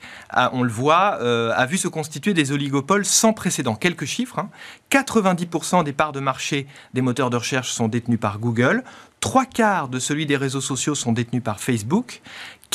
[0.51, 3.75] on le voit, euh, a vu se constituer des oligopoles sans précédent.
[3.75, 4.45] Quelques chiffres.
[4.91, 5.83] 90% hein.
[5.83, 8.83] des parts de marché des moteurs de recherche sont détenus par Google.
[9.21, 12.21] Trois quarts de celui des réseaux sociaux sont détenus par Facebook.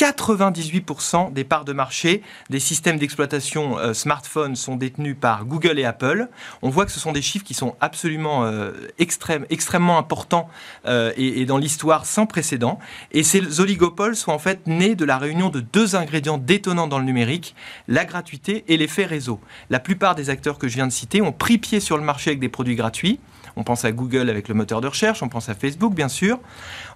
[0.01, 5.85] 98% des parts de marché des systèmes d'exploitation euh, smartphones sont détenus par Google et
[5.85, 6.27] Apple.
[6.63, 10.49] On voit que ce sont des chiffres qui sont absolument euh, extrêmement importants
[10.87, 12.79] euh, et, dans l'histoire sans précédent.
[13.11, 16.97] Et ces oligopoles sont en fait nés de la réunion de deux ingrédients détonnants dans
[16.97, 17.53] le numérique,
[17.87, 19.39] la gratuité et l'effet réseau.
[19.69, 22.31] La plupart des acteurs que je viens de citer ont pris pied sur le marché
[22.31, 23.19] avec des produits gratuits.
[23.55, 26.39] On pense à Google avec le moteur de recherche, on pense à Facebook bien sûr.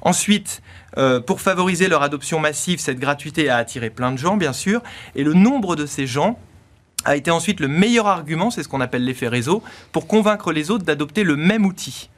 [0.02, 0.62] Ensuite,
[0.98, 4.82] euh, pour favoriser leur adoption massive, cette gratuité a attiré plein de gens, bien sûr,
[5.16, 6.40] et le nombre de ces gens
[7.04, 10.72] a été ensuite le meilleur argument, c'est ce qu'on appelle l'effet réseau, pour convaincre les
[10.72, 12.10] autres d'adopter le même outil.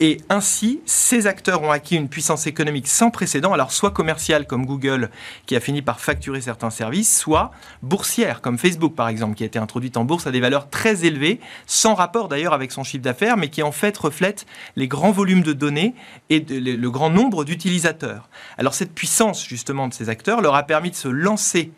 [0.00, 4.64] Et ainsi, ces acteurs ont acquis une puissance économique sans précédent, alors soit commerciale comme
[4.64, 5.10] Google,
[5.46, 9.46] qui a fini par facturer certains services, soit boursière comme Facebook par exemple, qui a
[9.46, 13.02] été introduite en bourse à des valeurs très élevées, sans rapport d'ailleurs avec son chiffre
[13.02, 15.94] d'affaires, mais qui en fait reflète les grands volumes de données
[16.30, 18.30] et le grand nombre d'utilisateurs.
[18.56, 21.70] Alors cette puissance justement de ces acteurs leur a permis de se lancer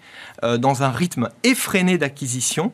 [0.44, 2.72] euh, dans un rythme effréné d'acquisition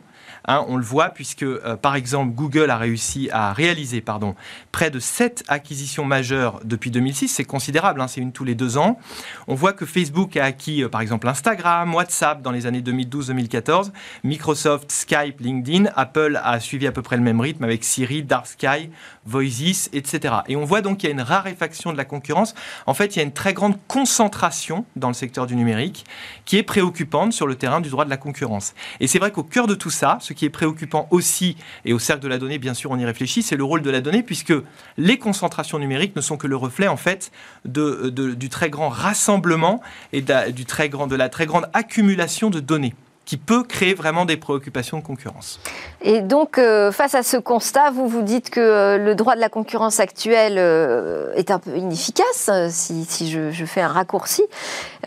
[0.50, 4.34] Hein, on le voit puisque, euh, par exemple, Google a réussi à réaliser pardon,
[4.72, 7.28] près de 7 acquisitions majeures depuis 2006.
[7.28, 8.98] C'est considérable, hein, c'est une tous les deux ans.
[9.46, 13.92] On voit que Facebook a acquis, euh, par exemple, Instagram, WhatsApp dans les années 2012-2014,
[14.24, 15.88] Microsoft, Skype, LinkedIn.
[15.94, 18.90] Apple a suivi à peu près le même rythme avec Siri, Dark Sky,
[19.26, 20.34] Voices, etc.
[20.48, 22.56] Et on voit donc qu'il y a une raréfaction de la concurrence.
[22.88, 26.04] En fait, il y a une très grande concentration dans le secteur du numérique
[26.44, 28.74] qui est préoccupante sur le terrain du droit de la concurrence.
[28.98, 31.98] Et c'est vrai qu'au cœur de tout ça, ce qui est préoccupant aussi, et au
[31.98, 34.22] cercle de la donnée, bien sûr, on y réfléchit, c'est le rôle de la donnée,
[34.22, 34.54] puisque
[34.96, 37.32] les concentrations numériques ne sont que le reflet, en fait,
[37.64, 39.80] du très grand rassemblement
[40.12, 42.94] et de la très grande accumulation de données
[43.24, 45.60] qui peut créer vraiment des préoccupations de concurrence.
[46.02, 49.40] Et donc, euh, face à ce constat, vous vous dites que euh, le droit de
[49.40, 54.42] la concurrence actuel euh, est un peu inefficace, si, si je, je, fais un raccourci.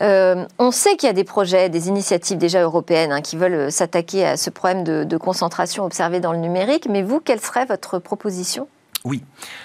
[0.00, 4.24] on sait qu'il y a des projets, des initiatives déjà européennes hein, qui veulent s'attaquer
[4.24, 7.98] à ce problème de, de concentration observé dans le numérique, mais vous, quelle serait votre
[7.98, 8.68] proposition?
[9.04, 9.22] Oui.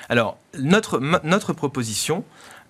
[0.10, 2.26] Alors, notre, notre proposition,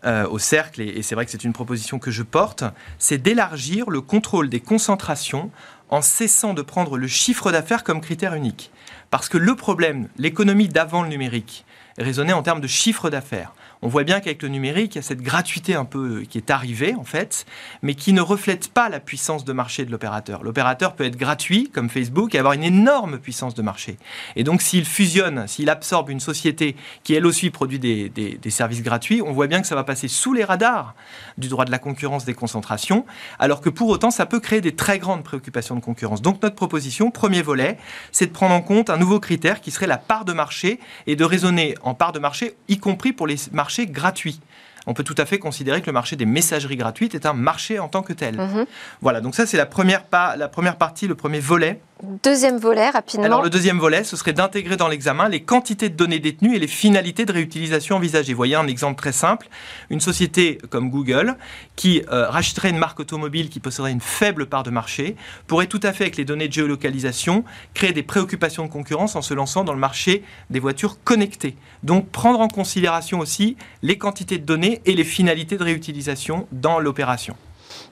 [0.06, 2.64] euh, au cercle, et, c'est vrai que c'est une proposition que je porte,
[2.98, 5.52] c'est d'élargir le contrôle des concentrations
[5.90, 8.72] en cessant de prendre le chiffre d'affaires comme critère unique.
[9.10, 11.66] Parce que le problème, l'économie d'avant le numérique,
[11.98, 15.04] raisonnait en termes de chiffre d'affaires on voit bien qu'avec le numérique, il y a
[15.04, 17.46] cette gratuité un peu qui est arrivée, en fait,
[17.82, 20.44] mais qui ne reflète pas la puissance de marché de l'opérateur.
[20.44, 23.98] L'opérateur peut être gratuit, comme Facebook, et avoir une énorme puissance de marché.
[24.36, 29.22] Et donc, s'il fusionne, s'il absorbe une société qui, elle aussi, produit des, services gratuits,
[29.22, 30.94] on voit bien que ça va passer sous les radars
[31.38, 33.06] du droit de la concurrence des concentrations,
[33.38, 36.22] alors que pour autant, ça peut créer des très grandes préoccupations de concurrence.
[36.22, 37.78] Donc, notre proposition, premier volet,
[38.12, 41.16] c'est de prendre en compte un nouveau critère qui serait la part de marché et
[41.16, 44.40] de raisonner en part de marché, y compris pour les marchés gratuit.
[44.88, 47.80] On peut tout à fait considérer que le marché des messageries gratuites est un marché
[47.80, 48.38] en tant que tel.
[48.38, 48.66] Mhm.
[49.02, 53.26] Voilà, donc ça c'est la première, la première partie, le premier volet Deuxième volet, rapidement.
[53.26, 56.60] Alors, le deuxième volet, ce serait d'intégrer dans l'examen les quantités de données détenues et
[56.60, 58.34] les finalités de réutilisation envisagées.
[58.34, 59.50] Voyez un exemple très simple.
[59.90, 61.36] Une société comme Google,
[61.76, 65.82] qui euh, rachèterait une marque automobile qui posséderait une faible part de marché, pourrait tout
[65.84, 67.44] à fait, avec les données de géolocalisation,
[67.74, 71.58] créer des préoccupations de concurrence en se lançant dans le marché des voitures connectées.
[71.84, 76.80] Donc, prendre en considération aussi les quantités de données et les finalités de réutilisation dans
[76.80, 77.36] l'opération.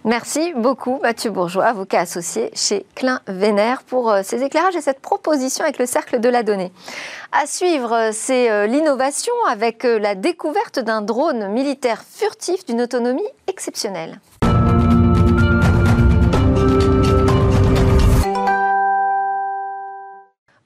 [0.08, 5.02] Merci beaucoup Mathieu Bourgeois, avocat associé chez Klein Vénère, pour euh, ces éclairages et cette
[5.02, 6.72] proposition avec le cercle de la donnée.
[7.34, 13.28] À suivre, euh, c'est euh, l'innovation avec la découverte d'un drone militaire furtif d'une autonomie
[13.48, 14.22] exceptionnelle.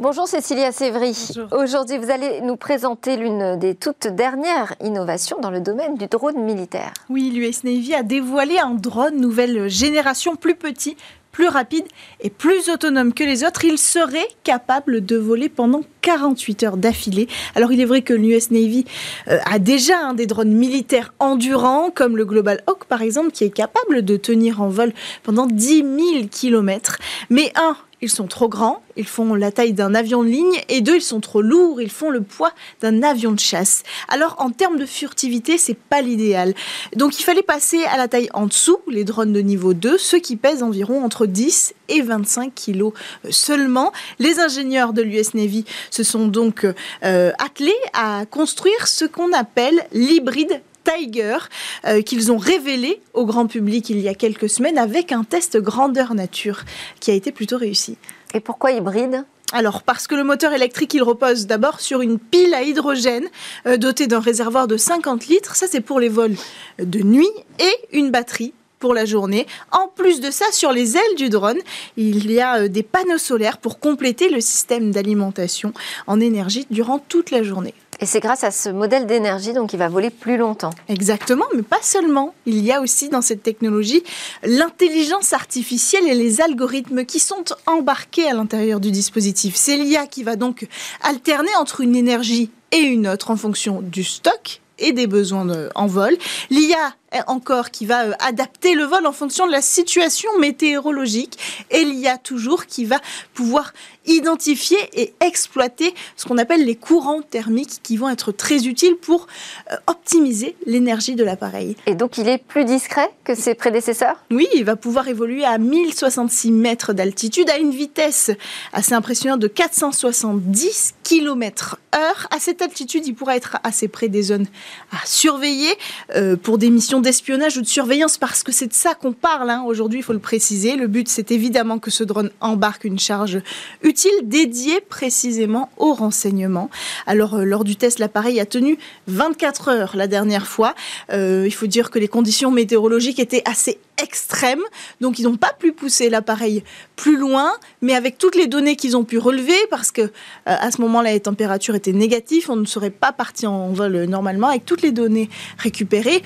[0.01, 1.15] Bonjour Cécilia Sévry.
[1.51, 6.43] Aujourd'hui, vous allez nous présenter l'une des toutes dernières innovations dans le domaine du drone
[6.43, 6.91] militaire.
[7.07, 10.97] Oui, l'US Navy a dévoilé un drone nouvelle génération plus petit,
[11.31, 11.85] plus rapide
[12.19, 13.63] et plus autonome que les autres.
[13.63, 17.27] Il serait capable de voler pendant 48 heures d'affilée.
[17.53, 18.85] Alors il est vrai que l'US Navy
[19.27, 23.43] euh, a déjà un des drones militaires endurants, comme le Global Hawk par exemple, qui
[23.43, 26.97] est capable de tenir en vol pendant 10 000 km.
[27.29, 30.81] Mais un, ils sont trop grands, ils font la taille d'un avion de ligne, et
[30.81, 33.83] deux, ils sont trop lourds, ils font le poids d'un avion de chasse.
[34.07, 36.53] Alors en termes de furtivité, c'est pas l'idéal.
[36.95, 40.19] Donc il fallait passer à la taille en dessous, les drones de niveau 2, ceux
[40.19, 42.93] qui pèsent environ entre 10 et 25 kilos
[43.29, 43.91] seulement.
[44.19, 46.65] Les ingénieurs de l'US Navy se sont donc
[47.03, 51.37] euh, attelés à construire ce qu'on appelle l'hybride Tiger
[51.85, 55.57] euh, qu'ils ont révélé au grand public il y a quelques semaines avec un test
[55.57, 56.61] grandeur nature
[56.99, 57.97] qui a été plutôt réussi.
[58.33, 62.53] Et pourquoi hybride alors, parce que le moteur électrique, il repose d'abord sur une pile
[62.53, 63.27] à hydrogène
[63.67, 65.57] euh, dotée d'un réservoir de 50 litres.
[65.57, 66.35] Ça, c'est pour les vols
[66.79, 67.29] de nuit
[67.59, 69.47] et une batterie pour la journée.
[69.71, 71.59] En plus de ça, sur les ailes du drone,
[71.97, 75.73] il y a euh, des panneaux solaires pour compléter le système d'alimentation
[76.07, 77.73] en énergie durant toute la journée.
[78.01, 80.71] Et c'est grâce à ce modèle d'énergie donc il va voler plus longtemps.
[80.87, 82.33] Exactement, mais pas seulement.
[82.47, 84.03] Il y a aussi dans cette technologie
[84.43, 89.55] l'intelligence artificielle et les algorithmes qui sont embarqués à l'intérieur du dispositif.
[89.55, 90.67] C'est l'IA qui va donc
[91.03, 95.85] alterner entre une énergie et une autre en fonction du stock et des besoins en
[95.85, 96.17] vol.
[96.49, 96.95] L'IA
[97.27, 101.37] encore qui va euh, adapter le vol en fonction de la situation météorologique
[101.69, 102.99] et l'IA toujours qui va
[103.33, 103.73] pouvoir
[104.05, 109.27] identifier et exploiter ce qu'on appelle les courants thermiques qui vont être très utiles pour
[109.71, 111.75] euh, optimiser l'énergie de l'appareil.
[111.85, 114.17] Et donc il est plus discret que ses prédécesseurs?
[114.31, 118.31] Oui, il va pouvoir évoluer à 1066 mètres d'altitude à une vitesse
[118.73, 122.27] assez impressionnante de 470 km heure.
[122.31, 124.47] À cette altitude, il pourra être assez près des zones
[124.91, 125.73] à surveiller
[126.15, 129.49] euh, pour des missions d'espionnage ou de surveillance parce que c'est de ça qu'on parle
[129.49, 129.63] hein.
[129.65, 130.75] aujourd'hui, il faut le préciser.
[130.75, 133.41] Le but, c'est évidemment que ce drone embarque une charge
[133.83, 136.69] utile dédiée précisément au renseignement.
[137.05, 138.77] Alors, euh, lors du test, l'appareil a tenu
[139.07, 140.75] 24 heures la dernière fois.
[141.11, 144.61] Euh, il faut dire que les conditions météorologiques étaient assez extrêmes,
[144.99, 146.63] donc ils n'ont pas pu pousser l'appareil
[146.95, 150.09] plus loin, mais avec toutes les données qu'ils ont pu relever, parce que euh,
[150.45, 154.47] à ce moment-là, les températures étaient négatives, on ne serait pas parti en vol normalement,
[154.47, 156.23] avec toutes les données récupérées,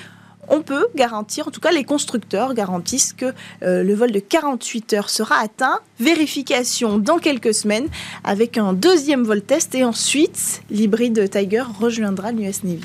[0.49, 3.33] on peut garantir, en tout cas les constructeurs garantissent que
[3.63, 5.79] euh, le vol de 48 heures sera atteint.
[5.99, 7.87] Vérification dans quelques semaines
[8.23, 12.83] avec un deuxième vol test et ensuite l'hybride Tiger rejoindra l'US Navy.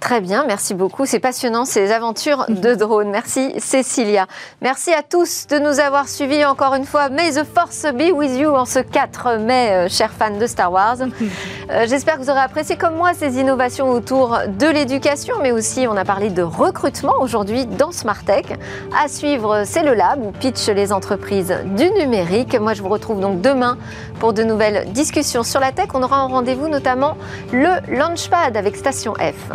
[0.00, 1.04] Très bien, merci beaucoup.
[1.04, 3.10] C'est passionnant, ces aventures de drone.
[3.10, 4.26] Merci Cécilia.
[4.62, 7.10] Merci à tous de nous avoir suivis encore une fois.
[7.10, 10.72] May the force be with you en ce 4 mai, euh, chers fans de Star
[10.72, 10.96] Wars.
[11.70, 15.86] Euh, j'espère que vous aurez apprécié comme moi ces innovations autour de l'éducation, mais aussi
[15.88, 18.46] on a parlé de recrutement aujourd'hui dans Smart Tech.
[19.00, 22.58] À suivre, c'est le Lab où pitch les entreprises du numérique.
[22.58, 23.78] Moi, je vous retrouve donc demain
[24.18, 25.90] pour de nouvelles discussions sur la tech.
[25.94, 27.16] On aura un rendez-vous notamment
[27.52, 29.52] le Launchpad avec Station F.